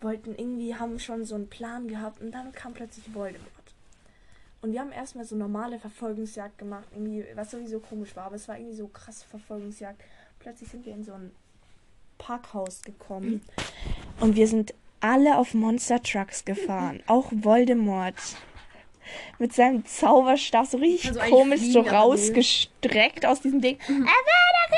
[0.00, 3.48] wollten irgendwie, haben schon so einen Plan gehabt und dann kam plötzlich Voldemort.
[4.60, 8.48] Und wir haben erstmal so normale Verfolgungsjagd gemacht, irgendwie, was sowieso komisch war, aber es
[8.48, 10.00] war irgendwie so krasse Verfolgungsjagd.
[10.40, 11.30] Plötzlich sind wir in so ein
[12.18, 13.42] Parkhaus gekommen
[14.20, 18.16] und wir sind alle auf Monster Trucks gefahren, auch Voldemort.
[19.38, 23.78] Mit seinem Zauberstab so richtig Also komisch so rausgestreckt aus diesem Ding.
[23.88, 24.68] Avada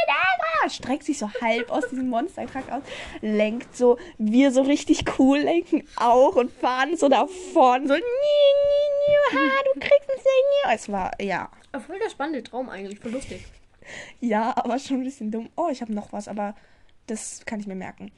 [0.68, 2.83] Streckt sich so halb aus diesem Monster Truck aus,
[3.22, 8.01] lenkt so, wir so richtig cool lenken auch und fahren so da vorne so, nie,
[8.01, 10.74] nie, nie, ha, du kriegst ein Senior.
[10.74, 11.51] Es war, ja,
[11.87, 13.45] Voll der spannende Traum eigentlich, voll lustig.
[14.20, 15.49] ja, aber schon ein bisschen dumm.
[15.57, 16.55] Oh, ich habe noch was, aber
[17.07, 18.12] das kann ich mir merken.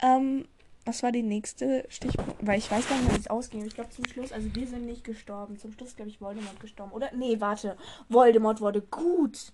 [0.00, 0.48] Ähm,
[0.84, 2.44] was war die nächste Stichpunkt?
[2.46, 3.64] Weil ich weiß gar nicht, wie es ausging.
[3.64, 5.58] Ich glaube zum Schluss, also wir sind nicht gestorben.
[5.58, 6.92] Zum Schluss, glaube ich, Voldemort gestorben.
[6.92, 7.10] Oder?
[7.14, 7.76] Nee, warte.
[8.08, 9.52] Voldemort wurde gut.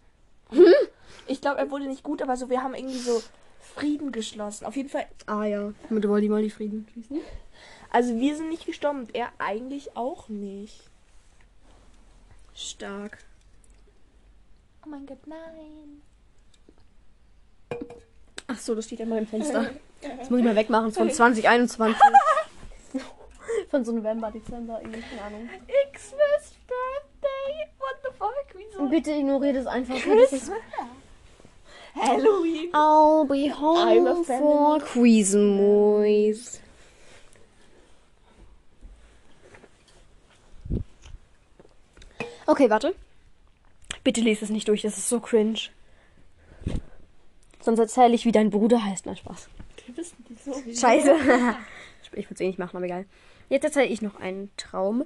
[1.27, 3.23] Ich glaube, er wurde nicht gut, aber so, wir haben irgendwie so
[3.61, 4.65] Frieden geschlossen.
[4.65, 6.87] Auf jeden Fall, Ah ja, mit Woldi Molly Frieden.
[7.91, 10.81] also wir sind nicht gestorben und er eigentlich auch nicht.
[12.55, 13.19] Stark.
[14.87, 16.03] Oh mein Gott, nein.
[18.47, 19.71] Ach so, das steht ja mal im Fenster.
[20.01, 21.97] Das muss ich mal wegmachen von 2021.
[23.71, 25.49] Von so November, Dezember, irgendwie, keine Ahnung.
[25.93, 27.69] Xmas Birthday.
[27.79, 28.47] What the fuck?
[28.55, 28.89] Wieso?
[28.89, 29.97] Bitte ignoriert es einfach.
[29.97, 30.51] Ist
[31.95, 32.71] Halloween.
[32.73, 36.61] I'll be I'm home a for Christmas.
[42.47, 42.95] Okay, warte.
[44.05, 45.69] Bitte lies es nicht durch, das ist so cringe.
[47.61, 49.05] Sonst erzähle ich, wie dein Bruder heißt.
[49.05, 49.49] Nein, Spaß.
[49.89, 50.53] Wir wissen die so.
[50.53, 51.17] Scheiße.
[52.13, 53.07] ich würde es eh nicht machen, aber egal.
[53.49, 55.05] Jetzt erzähle ich noch einen Traum.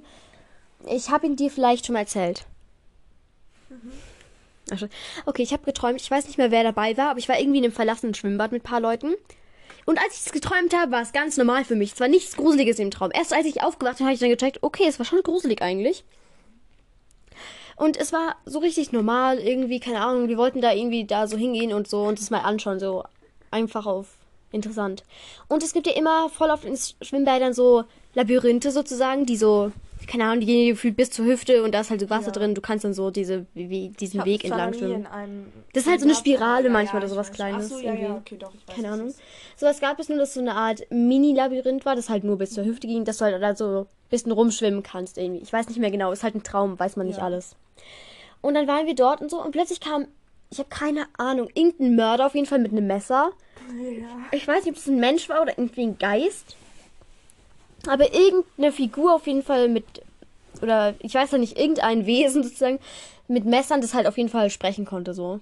[0.85, 2.45] Ich habe ihn dir vielleicht schon mal erzählt.
[4.77, 4.89] Schon.
[5.25, 6.01] Okay, ich habe geträumt.
[6.01, 8.51] Ich weiß nicht mehr, wer dabei war, aber ich war irgendwie in einem verlassenen Schwimmbad
[8.51, 9.13] mit ein paar Leuten.
[9.85, 11.93] Und als ich es geträumt habe, war es ganz normal für mich.
[11.93, 13.11] Es war nichts Gruseliges im Traum.
[13.13, 16.03] Erst als ich aufgewacht habe, habe ich dann gecheckt, okay, es war schon gruselig eigentlich.
[17.77, 21.37] Und es war so richtig normal, irgendwie, keine Ahnung, wir wollten da irgendwie da so
[21.37, 23.03] hingehen und so und es mal anschauen, so
[23.51, 24.17] einfach auf
[24.53, 25.03] interessant.
[25.47, 27.83] Und es gibt ja immer voll oft in Schwimmbädern so
[28.13, 29.71] Labyrinthe sozusagen, die so,
[30.07, 32.31] keine Ahnung, die gehen gefühlt bis zur Hüfte und da ist halt so Wasser Ja.
[32.33, 32.53] drin.
[32.55, 35.07] Du kannst dann so diese, wie, diesen Weg entlang schwimmen.
[35.73, 37.31] Das ist halt so eine Spirale aber manchmal oder ich sowas.
[37.31, 38.03] Kleines so, ja, irgendwie.
[38.03, 38.75] ja, okay, doch, weiß.
[38.75, 39.07] Keine Ahnung.
[39.07, 39.21] es ist.
[39.57, 42.51] So, es gab es nur, dass so eine Art Mini-Labyrinth war, das halt nur bis
[42.51, 45.41] zur Hüfte ging, dass du halt da so ein bisschen rumschwimmen kannst irgendwie.
[45.41, 47.23] Ich weiß nicht mehr genau, ist halt ein Traum, weiß man nicht Ja.
[47.23, 47.55] alles.
[48.41, 50.05] Und dann waren wir dort und so und plötzlich kam,
[50.51, 53.31] ich habe keine Ahnung, irgendein Mörder auf jeden Fall mit einem Messer.
[53.71, 54.07] Ja.
[54.31, 56.55] Ich weiß nicht, ob es ein Mensch war oder irgendwie ein Geist.
[57.87, 59.85] Aber irgendeine Figur auf jeden Fall mit,
[60.61, 62.79] oder ich weiß ja nicht, irgendein Wesen sozusagen
[63.27, 65.39] mit Messern, das halt auf jeden Fall sprechen konnte so.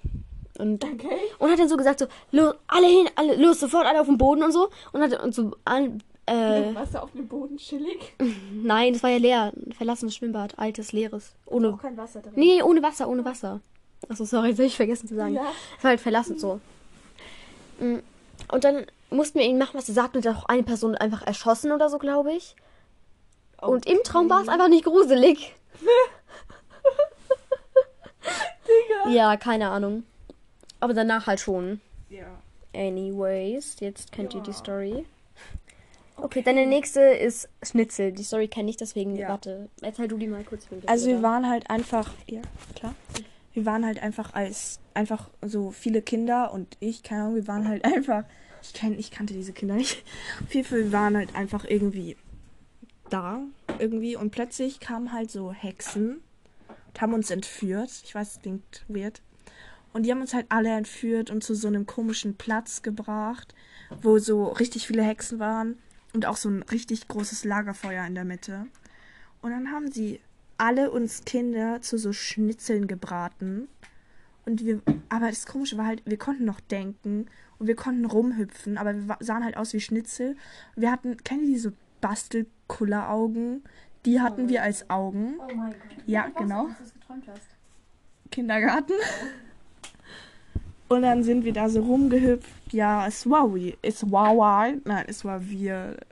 [0.58, 1.08] Und, Okay.
[1.40, 4.18] und hat dann so gesagt so, los, alle hin, alle, los, sofort alle auf den
[4.18, 4.70] Boden und so.
[4.92, 8.14] Und hat uns so an, äh, Wasser auf dem Boden chillig.
[8.54, 9.54] nein, das war ja leer.
[9.56, 11.34] Ein verlassenes Schwimmbad, altes, leeres.
[11.46, 12.34] Ohne, Auch kein Wasser drin.
[12.36, 13.60] nee, ohne Wasser, ohne Wasser.
[14.10, 15.36] Achso, sorry, das hab ich vergessen zu sagen.
[15.36, 15.46] Ja.
[15.78, 16.60] Es war halt verlassen so.
[17.80, 17.98] Mm,
[18.52, 21.26] Und dann mussten wir ihn machen, was er sagt, und dann auch eine Person einfach
[21.26, 22.56] erschossen oder so, glaube ich.
[23.62, 25.56] Und im Traum war es einfach nicht gruselig.
[29.10, 30.04] Ja, keine Ahnung.
[30.80, 31.82] Aber danach halt schon.
[32.10, 32.28] Ja.
[32.74, 34.56] Anyways, jetzt kennt ihr die Ja.
[34.56, 35.06] Story.
[36.18, 38.12] Okay, deine nächste ist Schnitzel.
[38.12, 39.30] Die Story kenne ich, deswegen Ja.
[39.30, 39.70] warte.
[39.82, 40.68] Erzähl du die mal kurz.
[40.86, 42.42] Also wir waren halt einfach, ja,
[42.76, 42.94] klar.
[43.54, 47.68] Wir waren halt einfach als, einfach so viele Kinder und ich, keine Ahnung, wir waren
[47.68, 48.24] halt einfach,
[48.62, 50.04] ich, kenn, ich kannte diese Kinder nicht.
[50.50, 52.16] Wir waren halt einfach irgendwie
[53.10, 53.44] da,
[53.80, 56.22] irgendwie und plötzlich kamen halt so Hexen
[56.88, 57.90] und haben uns entführt.
[58.04, 59.22] Ich weiß, es klingt weird.
[59.94, 63.54] Und die haben uns halt alle entführt und zu so einem komischen Platz gebracht,
[64.02, 65.80] wo so richtig viele Hexen waren
[66.14, 68.68] und auch so ein richtig großes Lagerfeuer in der Mitte.
[69.42, 70.22] Und dann haben sie
[70.58, 73.68] alle uns Kinder zu so Schnitzeln gebraten.
[74.46, 77.28] Und wir, aber das Komische war halt, wir konnten noch denken
[77.60, 80.36] und wir konnten rumhüpfen, aber wir sahen halt aus wie Schnitzel.
[80.76, 83.64] Wir hatten, kennt ihr diese Bastelkulleraugen?
[84.06, 85.36] Die hatten wir als Augen.
[85.40, 86.04] Oh mein Gott.
[86.08, 86.70] Ja, genau.
[86.70, 87.48] Dass du geträumt hast.
[88.32, 88.94] Kindergarten.
[90.90, 92.74] Und dann sind wir da so rumgehüpft.
[92.74, 93.78] Ja, es war weird.
[93.82, 94.86] Es war weird.
[94.86, 96.06] Nein, es war weird.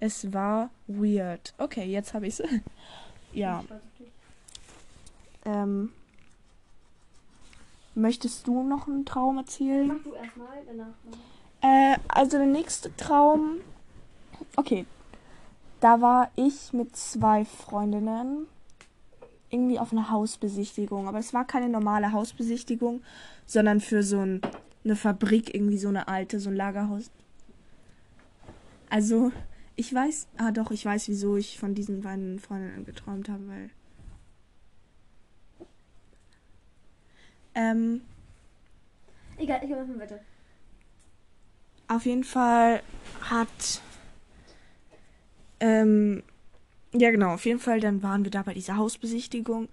[0.00, 1.54] Es war weird.
[1.58, 2.48] Okay, jetzt habe ich es.
[3.32, 3.64] Ja.
[5.46, 5.92] Ähm,
[7.94, 9.88] möchtest du noch einen Traum erzählen?
[9.88, 10.94] Mach du erstmal, danach.
[11.60, 13.58] Äh, also der nächste Traum.
[14.56, 14.86] Okay.
[15.80, 18.46] Da war ich mit zwei Freundinnen
[19.50, 21.08] irgendwie auf einer Hausbesichtigung.
[21.08, 23.02] Aber es war keine normale Hausbesichtigung,
[23.46, 24.40] sondern für so ein,
[24.84, 27.10] eine Fabrik, irgendwie so eine alte, so ein Lagerhaus.
[28.90, 29.32] Also,
[29.76, 33.70] ich weiß, ah doch, ich weiß, wieso ich von diesen beiden Freundinnen geträumt habe, weil.
[37.54, 38.02] Ähm,
[39.36, 40.20] Egal, ich mach mal weiter.
[41.88, 42.82] Auf jeden Fall
[43.22, 43.80] hat.
[45.60, 46.22] Ähm,
[46.92, 49.68] ja, genau, auf jeden Fall, dann waren wir da bei dieser Hausbesichtigung.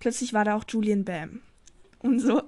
[0.00, 1.40] Plötzlich war da auch Julian Bam.
[2.00, 2.42] Und so.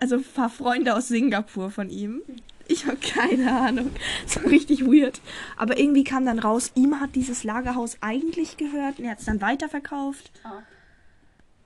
[0.00, 2.20] Also ein paar Freunde aus Singapur von ihm.
[2.66, 3.90] Ich habe keine Ahnung.
[4.26, 5.22] So richtig weird.
[5.56, 9.24] Aber irgendwie kam dann raus, ihm hat dieses Lagerhaus eigentlich gehört und er hat es
[9.24, 10.30] dann weiterverkauft.
[10.44, 10.62] Ah.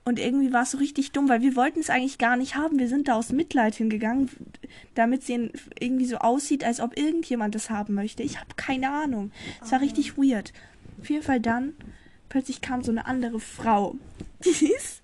[0.05, 2.77] Und irgendwie war es so richtig dumm, weil wir wollten es eigentlich gar nicht haben.
[2.77, 4.29] Wir sind da aus Mitleid hingegangen,
[4.95, 8.21] damit es irgendwie so aussieht, als ob irgendjemand das haben möchte.
[8.21, 9.31] Ich habe keine Ahnung.
[9.61, 10.51] Es war richtig weird.
[10.99, 11.73] Auf jeden Fall dann,
[12.27, 13.95] plötzlich kam so eine andere Frau.
[14.45, 15.01] Die ist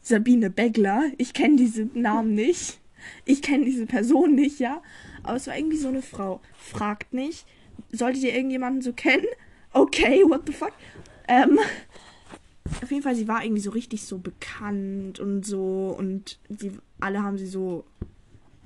[0.00, 1.04] Sabine Begler.
[1.18, 2.80] Ich kenne diese Namen nicht.
[3.24, 4.82] Ich kenne diese Person nicht, ja.
[5.22, 6.40] Aber es war irgendwie so eine Frau.
[6.56, 7.46] Fragt nicht.
[7.92, 9.26] Solltet ihr irgendjemanden so kennen?
[9.72, 10.72] Okay, what the fuck?
[11.28, 11.58] Ähm,
[12.80, 17.22] auf jeden Fall, sie war irgendwie so richtig so bekannt und so und sie alle
[17.22, 17.84] haben sie so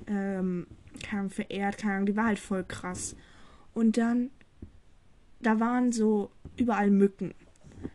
[0.07, 0.67] ähm,
[1.03, 3.15] keine Ahnung, verehrt, keine Ahnung, die war halt voll krass.
[3.73, 4.31] Und dann
[5.39, 7.33] da waren so überall Mücken.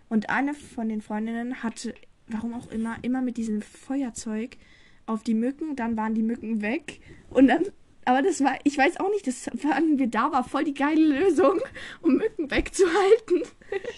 [0.09, 1.95] Und eine von den Freundinnen hatte,
[2.29, 4.57] warum auch immer, immer mit diesem Feuerzeug
[5.07, 7.01] auf die Mücken, dann waren die Mücken weg
[7.31, 7.65] und dann
[8.05, 11.21] aber das war, ich weiß auch nicht, das fanden wir da, war voll die geile
[11.21, 11.61] Lösung,
[12.01, 13.43] um Mücken wegzuhalten.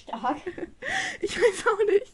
[0.03, 0.39] Stark.
[1.21, 2.13] Ich weiß auch nicht.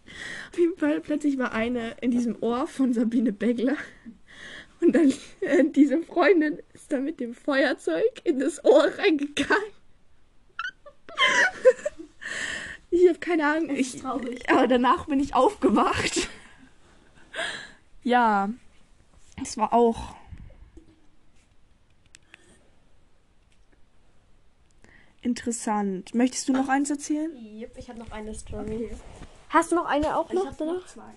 [0.52, 3.76] Auf jeden Fall, plötzlich war eine in diesem Ohr von Sabine Begler.
[4.80, 9.56] Und dann, äh, diese Freundin ist dann mit dem Feuerzeug in das Ohr reingegangen.
[12.92, 13.68] Ich habe keine Ahnung.
[13.68, 14.50] Das ist Ich, traurig.
[14.50, 16.28] aber danach bin ich aufgewacht.
[18.02, 18.50] Ja,
[19.40, 20.16] es war auch.
[25.22, 26.14] Interessant.
[26.14, 27.30] Möchtest du noch eins erzählen?
[27.36, 28.90] Yep, ich habe noch eine Story.
[29.50, 30.54] Hast du noch eine auch noch?
[30.56, 30.86] danach?
[30.86, 31.12] zwei.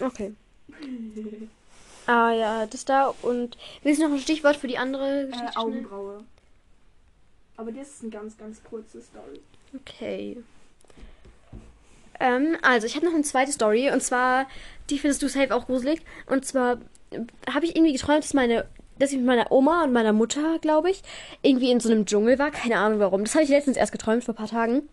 [0.00, 0.34] Okay.
[2.06, 3.14] ah ja, das da.
[3.22, 5.48] Und willst du noch ein Stichwort für die andere Geschichte?
[5.48, 5.64] Äh, schnell?
[5.64, 6.24] Augenbraue.
[7.56, 9.40] Aber das ist eine ganz, ganz kurze Story.
[9.74, 10.42] Okay.
[12.20, 13.90] Ähm, also, ich habe noch eine zweite Story.
[13.90, 14.46] Und zwar,
[14.88, 16.00] die findest du safe auch gruselig.
[16.26, 16.78] Und zwar
[17.10, 17.20] äh,
[17.50, 18.66] habe ich irgendwie geträumt, dass meine.
[18.98, 21.02] Dass ich mit meiner Oma und meiner Mutter, glaube ich,
[21.42, 22.50] irgendwie in so einem Dschungel war.
[22.50, 23.24] Keine Ahnung warum.
[23.24, 24.88] Das habe ich letztens erst geträumt, vor ein paar Tagen.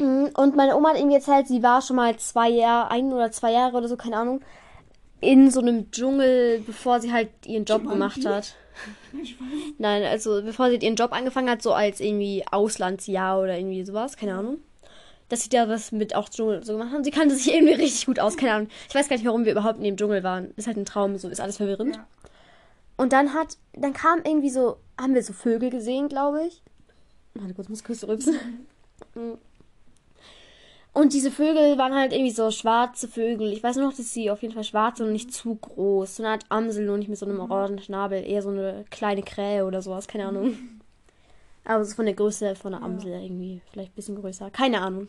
[0.00, 3.52] Und meine Oma hat irgendwie erzählt, sie war schon mal zwei Jahre, ein oder zwei
[3.52, 4.40] Jahre oder so, keine Ahnung,
[5.20, 8.54] in so einem Dschungel, bevor sie halt ihren Job gemacht hat.
[9.78, 14.16] Nein, also bevor sie ihren Job angefangen hat, so als irgendwie Auslandsjahr oder irgendwie sowas,
[14.16, 14.58] keine Ahnung.
[15.28, 17.04] Dass sie da was mit auch Dschungel so gemacht haben.
[17.04, 18.68] Sie kannte sich irgendwie richtig gut aus, keine Ahnung.
[18.88, 20.52] Ich weiß gar nicht, warum wir überhaupt in dem Dschungel waren.
[20.56, 21.96] Ist halt ein Traum, so ist alles verwirrend.
[21.96, 22.06] Ja.
[22.96, 26.62] Und dann hat, dann kam irgendwie so, haben wir so Vögel gesehen, glaube ich.
[27.34, 28.36] Warte kurz, muss kurz rübsen.
[30.98, 33.52] Und diese Vögel waren halt irgendwie so schwarze Vögel.
[33.52, 36.16] Ich weiß nur noch, dass sie auf jeden Fall schwarz und nicht zu groß.
[36.16, 38.26] So eine Art Amsel, nur nicht mit so einem orangen Schnabel.
[38.26, 40.56] Eher so eine kleine Krähe oder sowas, keine Ahnung.
[41.68, 43.60] Aber so von der Größe von einer Amsel irgendwie.
[43.70, 44.50] Vielleicht ein bisschen größer.
[44.50, 45.08] Keine Ahnung.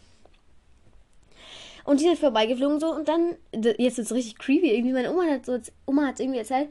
[1.85, 4.93] Und die sind vorbeigeflogen so und dann, jetzt ist es richtig creepy irgendwie.
[4.93, 5.57] Meine Oma hat so,
[5.87, 6.69] Oma hat irgendwie erzählt,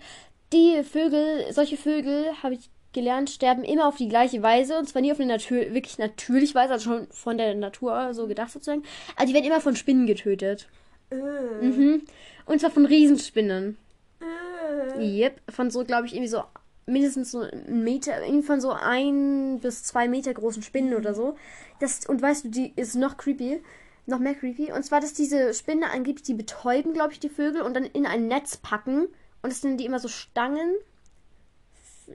[0.52, 4.78] die Vögel, solche Vögel, habe ich gelernt, sterben immer auf die gleiche Weise.
[4.78, 8.26] Und zwar nie auf eine Natür wirklich natürliche Weise, also schon von der Natur so
[8.26, 8.84] gedacht sozusagen.
[9.16, 10.68] Aber die werden immer von Spinnen getötet.
[11.10, 11.16] Äh,
[11.64, 12.02] Mhm.
[12.44, 13.78] Und zwar von Riesenspinnen.
[14.20, 15.02] äh.
[15.02, 15.40] Yep.
[15.50, 16.42] Von so, glaube ich, irgendwie so
[16.88, 21.36] mindestens so ein Meter, irgendwie von so ein bis zwei Meter großen Spinnen oder so.
[21.80, 23.60] Das, und weißt du, die ist noch creepy.
[24.06, 24.72] noch mehr creepy.
[24.72, 28.06] Und zwar, dass diese Spinne angeblich, die betäuben, glaube ich, die Vögel und dann in
[28.06, 29.06] ein Netz packen.
[29.42, 30.74] Und es sind die immer so Stangen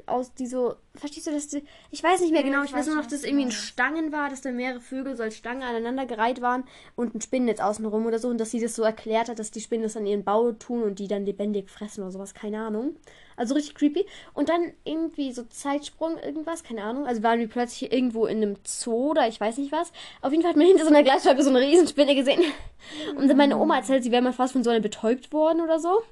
[0.07, 1.49] aus die so, verstehst du das?
[1.49, 2.63] die- Ich weiß nicht mehr genau.
[2.63, 3.63] ich Ich weiß nur noch, dass es irgendwie in meinst.
[3.67, 6.63] Stangen war, dass da mehrere Vögel so als Stangen aneinander gereiht waren
[6.95, 8.27] und ein Spinnennetz außenrum oder so.
[8.29, 10.81] Und dass sie das so erklärt hat, dass die Spinnen das an ihren Bau tun
[10.81, 12.33] und die dann lebendig fressen oder sowas.
[12.33, 12.95] Keine Ahnung.
[13.35, 14.05] Also richtig creepy.
[14.33, 17.05] Und dann irgendwie so Zeitsprung, irgendwas, keine Ahnung.
[17.07, 19.91] Also waren wir plötzlich irgendwo in einem Zoo oder ich weiß nicht was.
[20.21, 22.41] Auf jeden Fall hat man hinter so einer Glasscheibe so eine Riesenspinne gesehen.
[23.15, 25.79] Und dann meine Oma erzählt, sie wäre mal fast von so einer betäubt worden oder
[25.79, 26.03] so.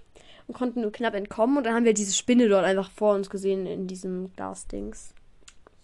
[0.47, 1.57] Und konnten nur knapp entkommen.
[1.57, 5.13] Und dann haben wir diese Spinne dort einfach vor uns gesehen in diesem Glasdings.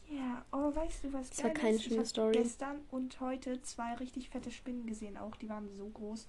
[0.09, 2.31] Ja, aber weißt du, was Das war keine schöne Story.
[2.31, 5.35] gestern und heute zwei richtig fette Spinnen gesehen auch.
[5.35, 6.27] Die waren so groß.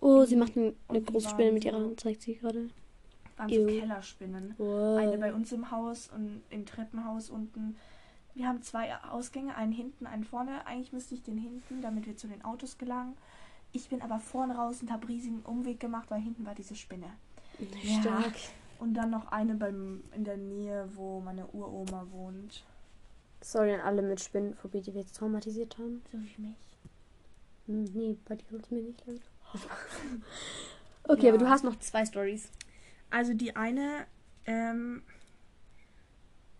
[0.00, 2.68] Oh, sie macht ein, eine große Spinne mit ihrer Hand, zeigt sie gerade.
[3.38, 3.66] Waren so Ew.
[3.80, 4.54] Kellerspinnen.
[4.58, 4.98] Wow.
[4.98, 7.76] Eine bei uns im Haus und im Treppenhaus unten.
[8.34, 10.66] Wir haben zwei Ausgänge, einen hinten, einen vorne.
[10.66, 13.16] Eigentlich müsste ich den hinten, damit wir zu den Autos gelangen.
[13.72, 17.08] Ich bin aber vorne raus und habe riesigen Umweg gemacht, weil hinten war diese Spinne.
[17.82, 18.00] Ja.
[18.00, 18.34] Stark.
[18.78, 22.64] Und dann noch eine beim, in der Nähe, wo meine Uroma wohnt.
[23.40, 26.02] Sorry an alle mit Spinnenphobie, die wir jetzt traumatisiert haben.
[26.12, 26.56] So wie mich.
[27.66, 29.20] Hm, nee, bei dir tut mir nicht leid.
[31.04, 31.32] okay, Ja.
[31.32, 32.50] aber du hast noch zwei Stories.
[33.10, 34.06] Also die eine,
[34.44, 35.02] ähm,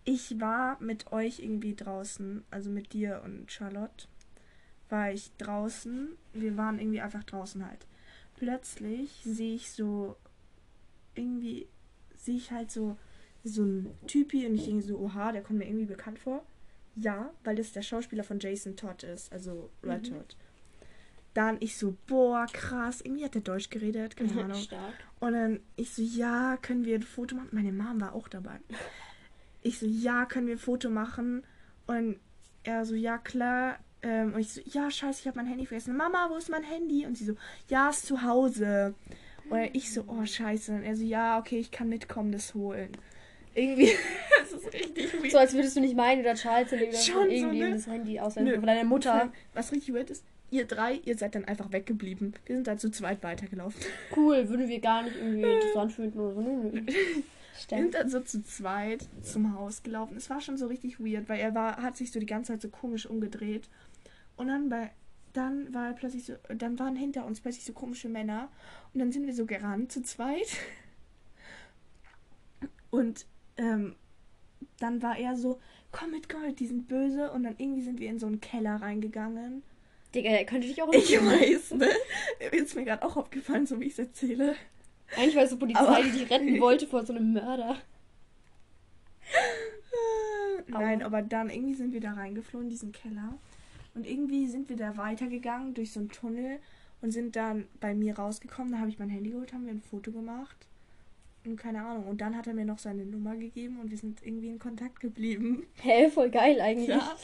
[0.03, 4.07] ich war mit euch irgendwie draußen, also mit dir und Charlotte,
[4.89, 6.17] war ich draußen.
[6.33, 7.85] Wir waren irgendwie einfach draußen halt.
[8.37, 10.15] Plötzlich sehe ich so,
[11.13, 11.67] irgendwie
[12.15, 12.97] sehe ich halt so,
[13.43, 16.43] so ein Typi und ich denke so, oha, der kommt mir irgendwie bekannt vor.
[16.95, 20.15] Ja, weil das der Schauspieler von Jason Todd ist, also Red Mhm.
[20.15, 20.35] Todd.
[21.39, 24.59] Dann ich so, boah, krass, irgendwie hat der Deutsch geredet, keine Ahnung.
[24.61, 24.93] Stark.
[25.21, 27.47] Und dann ich so, ja, können wir ein Foto machen?
[27.53, 28.59] Meine Mom war auch dabei.
[29.61, 31.43] Ich so, ja, können wir ein Foto machen?
[31.87, 32.19] Und
[32.63, 33.79] er so, ja, klar.
[34.01, 35.95] Ähm, und ich so, ja, scheiße, ich habe mein Handy vergessen.
[35.95, 37.05] Mama, wo ist mein Handy?
[37.05, 37.35] Und sie so,
[37.69, 38.93] ja, ist zu Hause.
[39.49, 40.73] Und ich so, oh, scheiße.
[40.73, 42.91] Und er so, ja, okay, ich kann mitkommen, das holen.
[43.55, 43.91] Irgendwie,
[44.41, 45.31] das ist richtig weird.
[45.31, 47.71] So als würdest du nicht meinen oder Charles oder Schon von so, ne?
[47.71, 48.55] das Handy Nö.
[48.55, 49.31] von deiner Mutter.
[49.53, 52.33] Was richtig weird ist, ihr drei, ihr seid dann einfach weggeblieben.
[52.45, 53.81] Wir sind dann zu zweit weitergelaufen.
[54.15, 56.41] Cool, würden wir gar nicht irgendwie interessant finden oder so.
[56.41, 56.85] Nö, nö.
[57.67, 60.15] Wir sind dann so zu zweit zum Haus gelaufen.
[60.17, 62.61] Es war schon so richtig weird, weil er war, hat sich so die ganze Zeit
[62.61, 63.69] so komisch umgedreht.
[64.37, 64.91] Und dann bei,
[65.33, 68.49] dann war er plötzlich so, dann waren hinter uns plötzlich so komische Männer.
[68.93, 70.57] Und dann sind wir so gerannt zu zweit.
[72.89, 73.25] Und
[73.57, 73.95] ähm,
[74.79, 75.59] dann war er so,
[75.91, 77.31] komm mit, komm mit, die sind böse.
[77.31, 79.63] Und dann irgendwie sind wir in so einen Keller reingegangen.
[80.15, 81.89] Digga, der könnte dich auch Ich weiß, ne?
[82.51, 84.55] Ist mir gerade auch aufgefallen, so wie ich es erzähle.
[85.15, 87.77] Eigentlich war es so Polizei, Aber- die dich retten wollte vor so einem Mörder.
[90.67, 93.33] Nein, aber dann irgendwie sind wir da reingeflohen in diesen Keller.
[93.95, 96.59] Und irgendwie sind wir da weitergegangen durch so einen Tunnel
[97.01, 98.71] und sind dann bei mir rausgekommen.
[98.71, 100.55] Da habe ich mein Handy geholt, haben wir ein Foto gemacht.
[101.45, 102.05] Und keine Ahnung.
[102.07, 104.99] Und dann hat er mir noch seine Nummer gegeben und wir sind irgendwie in Kontakt
[104.99, 105.65] geblieben.
[105.81, 106.89] Hä, voll geil eigentlich.
[106.89, 107.15] Ja.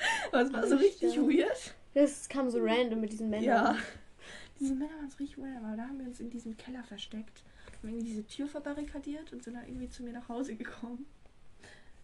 [0.32, 1.28] Was war so richtig Stark.
[1.28, 1.74] weird?
[1.94, 3.44] Das kam so random mit diesen Männern.
[3.44, 3.76] Ja.
[4.60, 7.42] Diese Männer waren so richtig weird, aber da haben wir uns in diesem Keller versteckt.
[7.78, 11.06] Haben irgendwie diese Tür verbarrikadiert und sind dann irgendwie zu mir nach Hause gekommen.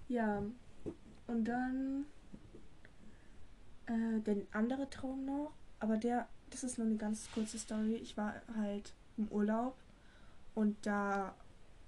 [0.09, 0.42] Ja.
[1.26, 2.07] Und dann
[3.86, 7.97] äh, der andere Traum noch, aber der, das ist nur eine ganz kurze Story.
[7.97, 9.76] Ich war halt im Urlaub
[10.55, 11.34] und da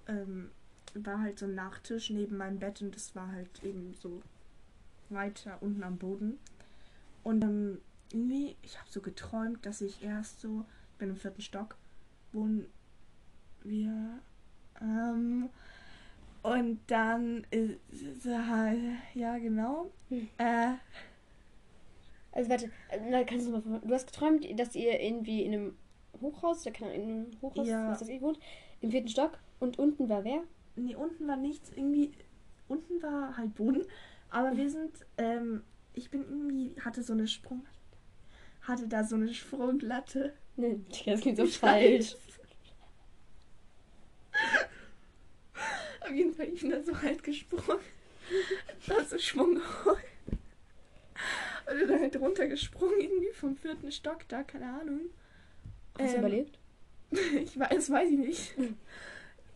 [0.07, 0.51] ähm,
[0.93, 4.21] war halt so ein Nachtisch neben meinem Bett und das war halt eben so
[5.09, 6.37] weiter unten am Boden.
[7.23, 7.81] Und ähm,
[8.11, 11.77] irgendwie, ich habe so geträumt, dass ich erst so, ich bin im vierten Stock,
[12.31, 12.65] wohnen
[13.63, 14.19] wir.
[14.81, 15.49] Ähm,
[16.41, 17.75] und dann, äh,
[19.13, 19.91] ja genau.
[20.09, 20.29] Hm.
[20.37, 20.73] Äh,
[22.31, 22.71] Also warte,
[23.09, 25.77] na, kannst du mal Du hast geträumt, dass ihr irgendwie in einem
[26.21, 27.89] Hochhaus, da kann in einem Hochhaus, Ja.
[27.89, 28.39] was das ihr wohnt,
[28.81, 30.41] im vierten Stock und unten war wer?
[30.75, 32.11] nee, unten war nichts, irgendwie,
[32.69, 33.83] unten war halt Boden,
[34.29, 35.63] aber wir sind, ähm,
[35.93, 37.65] ich bin irgendwie, hatte so eine Sprung,
[38.61, 40.33] hatte da so eine Sprunglatte.
[40.55, 42.15] Ne, das klingt so Ich falsch.
[46.01, 47.79] Auf jeden Fall, ich bin da so halt gesprungen.
[48.87, 49.97] Da so Schwung geholt.
[51.71, 55.01] Und dann halt runtergesprungen, irgendwie vom vierten Stock da, keine Ahnung.
[55.97, 56.57] Hast du Ähm, überlebt?
[57.43, 58.53] Ich weiß, das weiß ich nicht.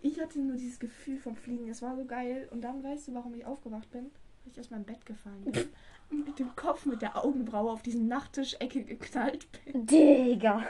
[0.02, 1.70] Ich hatte nur dieses Gefühl vom Fliegen.
[1.70, 2.48] Es war so geil.
[2.52, 4.12] Und dann weißt du, warum ich aufgewacht bin?
[4.46, 5.70] Ich aus meinem Bett gefallen bin.
[6.12, 9.86] Und mit dem Kopf, mit der Augenbraue auf diesen Nachttischecke geknallt bin.
[9.88, 10.64] Digga.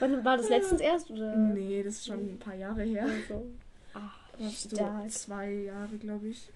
[0.00, 1.10] Wann war das letztens erst?
[1.10, 1.34] Oder?
[1.36, 3.04] Nee, das ist schon ein paar Jahre her.
[3.04, 3.46] Also.
[3.94, 5.10] Ach, Das so stark.
[5.10, 6.48] zwei Jahre, glaube ich.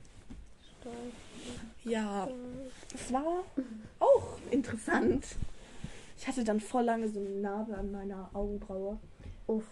[1.84, 2.28] Ja,
[2.94, 3.44] es war
[3.98, 5.24] auch interessant.
[6.18, 8.98] Ich hatte dann voll lange so eine Narbe an meiner Augenbraue.
[9.48, 9.64] Uff.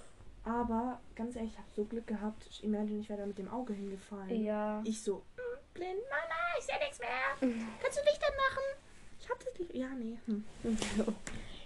[0.44, 2.46] Aber ganz ehrlich, ich habe so Glück gehabt.
[2.50, 4.42] Ich imagine, ich wäre da mit dem Auge hingefallen.
[4.42, 4.80] Ja.
[4.84, 7.08] Ich so, "Mm, blind, Mama, ich sehe nichts mehr.
[7.82, 8.64] Kannst du Licht anmachen?
[9.20, 9.74] Ich hab das Licht.
[9.74, 10.18] Ja, nee.
[10.26, 10.44] Hm.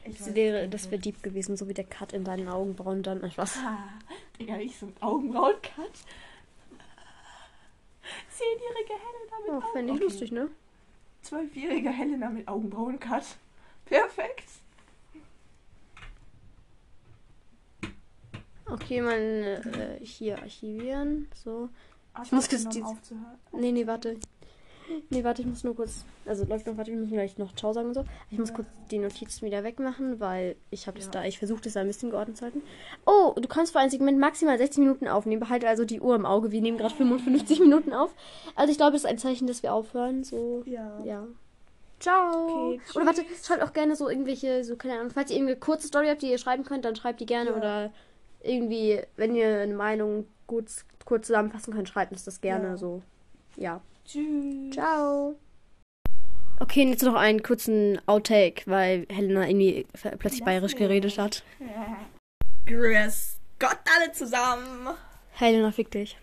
[0.07, 3.23] Ich Das wäre, das wäre deep gewesen, so wie der Cut in deinen Augenbrauen dann.
[3.23, 3.57] Nein, Spaß.
[3.65, 3.89] Ah,
[4.39, 5.93] Digga, ich so mit Augenbrauen-Cut.
[8.29, 10.05] Zehnjährige Helena mit Oh, Augen- fände ich Okay.
[10.05, 10.49] lustig, ne?
[11.23, 13.25] Zwölfjährige Helena mit Augenbrauen-Cut.
[13.87, 14.51] Perfekt.
[18.71, 21.29] Okay, mal äh, hier archivieren.
[21.35, 21.69] So.
[22.15, 23.39] Hast muss kurz genommen, dieses- aufzuhören?
[23.53, 24.17] Nee, nee, warte.
[25.09, 26.05] Nee, warte, ich muss nur kurz.
[26.27, 28.05] Also läuft noch, warte, wir müssen gleich noch Ciao sagen und so.
[28.31, 28.57] Ich muss Ja.
[28.57, 31.13] kurz die Notizen wieder wegmachen, weil ich habe das Ja.
[31.13, 32.63] da, ich versuche das da ein bisschen geordnet zu halten.
[33.07, 35.41] Oh, du kannst für ein Segment maximal 60 Minuten aufnehmen.
[35.41, 36.53] Behalte also die Uhr im Auge.
[36.53, 38.15] Wir nehmen gerade 55 Minuten auf.
[38.57, 40.23] Also ich glaube, das ist ein Zeichen, dass wir aufhören.
[40.23, 41.01] So, Ja.
[41.03, 41.27] ja.
[42.01, 42.69] Ciao.
[42.75, 45.87] Okay, oder warte, schreibt auch gerne so irgendwelche, so keine Ahnung, falls ihr irgendeine kurze
[45.89, 47.55] Story habt, die ihr schreiben könnt, dann schreibt die gerne.
[47.55, 47.91] Oder
[48.45, 50.67] irgendwie, wenn ihr eine Meinung gut,
[51.05, 52.77] kurz zusammenfassen könnt, schreibt uns das gerne Ja.
[52.77, 53.03] so.
[53.57, 53.81] Ja.
[54.05, 54.75] Tschüss.
[54.75, 55.37] Ciao.
[56.61, 61.43] Okay, jetzt noch einen kurzen Outtake, weil Helena irgendwie plötzlich Lass bayerisch geredet hat.
[62.67, 64.89] Grüß Gott alle zusammen.
[65.33, 66.17] Helena, fick dich.